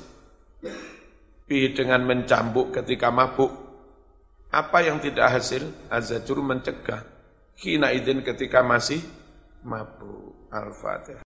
Pi 1.48 1.74
dengan 1.74 2.06
mencambuk 2.06 2.76
ketika 2.76 3.10
mabuk. 3.10 3.67
Apa 4.52 4.84
yang 4.84 5.00
tidak 5.00 5.28
hasil? 5.32 5.68
Azajur 5.92 6.40
mencegah. 6.44 7.04
Kina 7.58 7.92
idin 7.92 8.24
ketika 8.24 8.64
masih 8.64 9.00
mabuk. 9.64 10.28
Al-Fatihah. 10.48 11.16